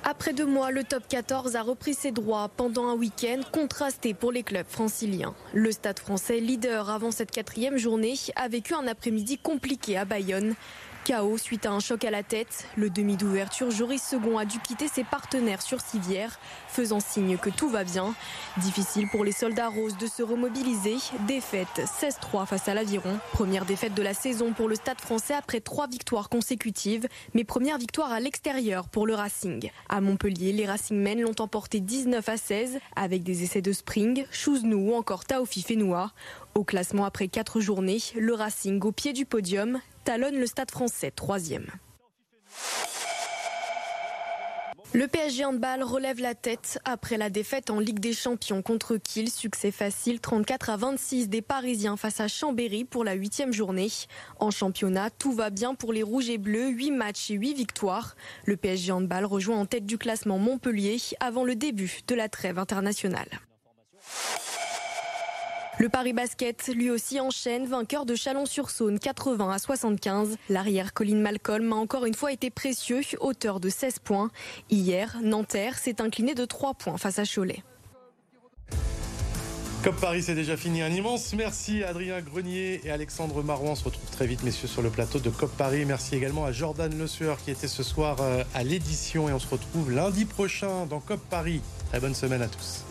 Après 0.04 0.34
deux 0.34 0.46
mois, 0.46 0.72
le 0.72 0.84
top 0.84 1.08
14 1.08 1.56
a 1.56 1.62
repris 1.62 1.94
ses 1.94 2.12
droits 2.12 2.50
pendant 2.50 2.88
un 2.88 2.96
week-end 2.96 3.42
contrasté 3.52 4.14
pour 4.14 4.32
les 4.32 4.44
clubs 4.44 4.66
franciliens. 4.68 5.36
Le 5.54 5.72
stade 5.72 6.00
français, 6.00 6.40
leader 6.40 6.90
avant 6.90 7.12
cette 7.12 7.32
quatrième 7.32 7.78
journée, 7.78 8.16
a 8.36 8.48
vécu 8.48 8.74
un 8.74 8.88
après-midi 8.88 9.38
compliqué 9.38 9.98
à 9.98 10.06
Bayonne. 10.06 10.56
KO 11.06 11.38
suite 11.38 11.68
à 11.68 11.72
un 11.72 11.80
choc 11.80 12.04
à 12.04 12.10
la 12.10 12.24
tête. 12.24 12.66
Le 12.76 12.90
demi 12.90 13.16
d'ouverture, 13.16 13.70
Joris 13.70 14.02
Second 14.02 14.40
a 14.40 14.46
dû 14.46 14.58
quitter 14.60 14.88
ses 14.88 15.04
partenaires 15.04 15.62
sur 15.62 15.80
civière, 15.80 16.40
faisant 16.68 17.00
signe 17.00 17.38
que 17.38 17.52
tout 17.52 17.70
va 17.70 17.84
bien. 17.84 18.16
Difficile 18.58 19.08
pour 19.12 19.24
les 19.24 19.32
soldats 19.32 19.70
roses 19.70 19.98
de 19.98 20.08
se 20.08 20.24
remobiliser. 20.24 20.96
Défaite 21.28 21.68
16-3 22.02 22.48
face 22.48 22.68
à 22.68 22.74
l'Aviron. 22.74 23.20
Première 23.34 23.66
défaite 23.66 23.94
de 23.94 24.02
la 24.02 24.16
saison 24.16 24.54
pour 24.54 24.68
le 24.68 24.74
Stade 24.74 25.00
français 25.00 25.36
après 25.36 25.60
trois 25.60 25.88
victoires 25.88 26.28
consécutives, 26.28 27.08
mais 27.36 27.44
première 27.44 27.78
victoire 27.78 28.12
à 28.12 28.20
l'extérieur 28.20 28.90
pour 28.90 29.06
le 29.06 29.14
Racing. 29.14 29.70
À 29.90 30.02
Montpellier, 30.02 30.54
les 30.54 30.66
Racingmen 30.66 31.22
l'ont 31.22 31.40
emporté 31.40 31.82
19 31.82 32.28
à 32.28 32.38
16 32.38 32.80
avec 32.96 33.22
des 33.22 33.44
essais 33.44 33.62
de 33.62 33.74
Spring, 33.74 34.26
Chouznou 34.32 34.92
ou 34.92 34.96
encore 34.96 35.26
Taofi 35.26 35.62
Fenoua. 35.62 36.14
Au 36.56 36.64
classement 36.64 37.06
après 37.06 37.28
quatre 37.28 37.60
journées, 37.60 38.00
le 38.18 38.34
Racing 38.34 38.82
au 38.82 38.92
pied 38.92 39.14
du 39.14 39.26
podium 39.26 39.80
talonne 40.06 40.38
le 40.38 40.46
Stade 40.46 40.72
français 40.72 41.12
troisième. 41.12 41.66
Le 44.94 45.08
PSG 45.08 45.44
handball 45.44 45.84
relève 45.84 46.22
la 46.22 46.36
tête 46.36 46.80
après 46.86 47.18
la 47.18 47.30
défaite 47.30 47.70
en 47.70 47.80
Ligue 47.80 48.00
des 48.00 48.14
Champions 48.14 48.62
contre 48.62 48.96
Kiel. 48.96 49.30
Succès 49.30 49.72
facile 49.72 50.22
34 50.22 50.70
à 50.70 50.78
26 50.78 51.28
des 51.28 51.42
Parisiens 51.42 51.98
face 51.98 52.22
à 52.22 52.30
Chambéry 52.30 52.86
pour 52.86 53.04
la 53.04 53.14
huitième 53.14 53.52
journée. 53.52 53.90
En 54.40 54.52
championnat, 54.52 55.10
tout 55.10 55.34
va 55.34 55.50
bien 55.50 55.76
pour 55.76 55.92
les 55.92 56.04
Rouges 56.04 56.30
et 56.30 56.38
Bleus, 56.38 56.70
8 56.70 56.92
matchs 56.92 57.32
et 57.32 57.34
8 57.34 57.56
victoires. 57.56 58.16
Le 58.46 58.56
PSG 58.56 58.94
handball 58.94 59.26
rejoint 59.26 59.58
en 59.58 59.66
tête 59.66 59.86
du 59.86 59.98
classement 59.98 60.38
Montpellier 60.38 60.98
avant 61.20 61.44
le 61.44 61.56
début 61.56 62.00
de 62.08 62.16
la 62.16 62.30
trêve 62.30 62.60
internationale. 62.60 63.28
Le 65.78 65.90
Paris 65.90 66.14
Basket, 66.14 66.70
lui 66.70 66.90
aussi, 66.90 67.20
enchaîne, 67.20 67.66
vainqueur 67.66 68.06
de 68.06 68.16
Chalon-sur-Saône 68.16 68.98
80 68.98 69.52
à 69.52 69.60
75. 69.60 70.38
L'arrière 70.50 70.94
Colin 70.94 71.18
Malcolm 71.18 71.74
a 71.74 71.76
encore 71.76 72.06
une 72.06 72.14
fois 72.14 72.32
été 72.32 72.50
précieux, 72.50 73.02
auteur 73.20 73.60
de 73.60 73.68
16 73.68 74.00
points. 74.00 74.30
Hier, 74.70 75.18
Nanterre 75.22 75.78
s'est 75.78 76.02
incliné 76.02 76.34
de 76.34 76.46
3 76.46 76.76
points 76.76 76.98
face 76.98 77.20
à 77.20 77.24
Cholet. 77.26 77.62
COP 79.84 79.98
Paris, 79.98 80.24
c'est 80.24 80.34
déjà 80.34 80.56
fini. 80.56 80.82
Un 80.82 80.90
immense 80.90 81.34
merci 81.34 81.84
à 81.84 81.90
Adrien 81.90 82.22
Grenier 82.22 82.80
et 82.86 82.90
Alexandre 82.90 83.44
Marouan. 83.44 83.72
On 83.72 83.76
se 83.76 83.84
retrouve 83.84 84.10
très 84.10 84.26
vite, 84.28 84.44
messieurs, 84.44 84.70
sur 84.70 84.82
le 84.82 84.90
plateau 84.90 85.20
de 85.20 85.30
COP 85.30 85.52
Paris. 85.58 85.84
Merci 85.86 86.16
également 86.16 86.46
à 86.46 86.54
Jordan 86.54 86.98
Le 86.98 87.06
Sueur 87.06 87.38
qui 87.38 87.52
était 87.52 87.68
ce 87.68 87.84
soir 87.84 88.18
euh, 88.22 88.44
à 88.56 88.64
l'édition. 88.64 89.28
Et 89.28 89.34
on 89.34 89.40
se 89.40 89.48
retrouve 89.48 89.92
lundi 89.92 90.24
prochain 90.24 90.86
dans 90.86 91.02
COP 91.02 91.20
Paris. 91.30 91.62
Très 91.90 92.00
bonne 92.00 92.16
semaine 92.16 92.42
à 92.42 92.48
tous. 92.48 92.86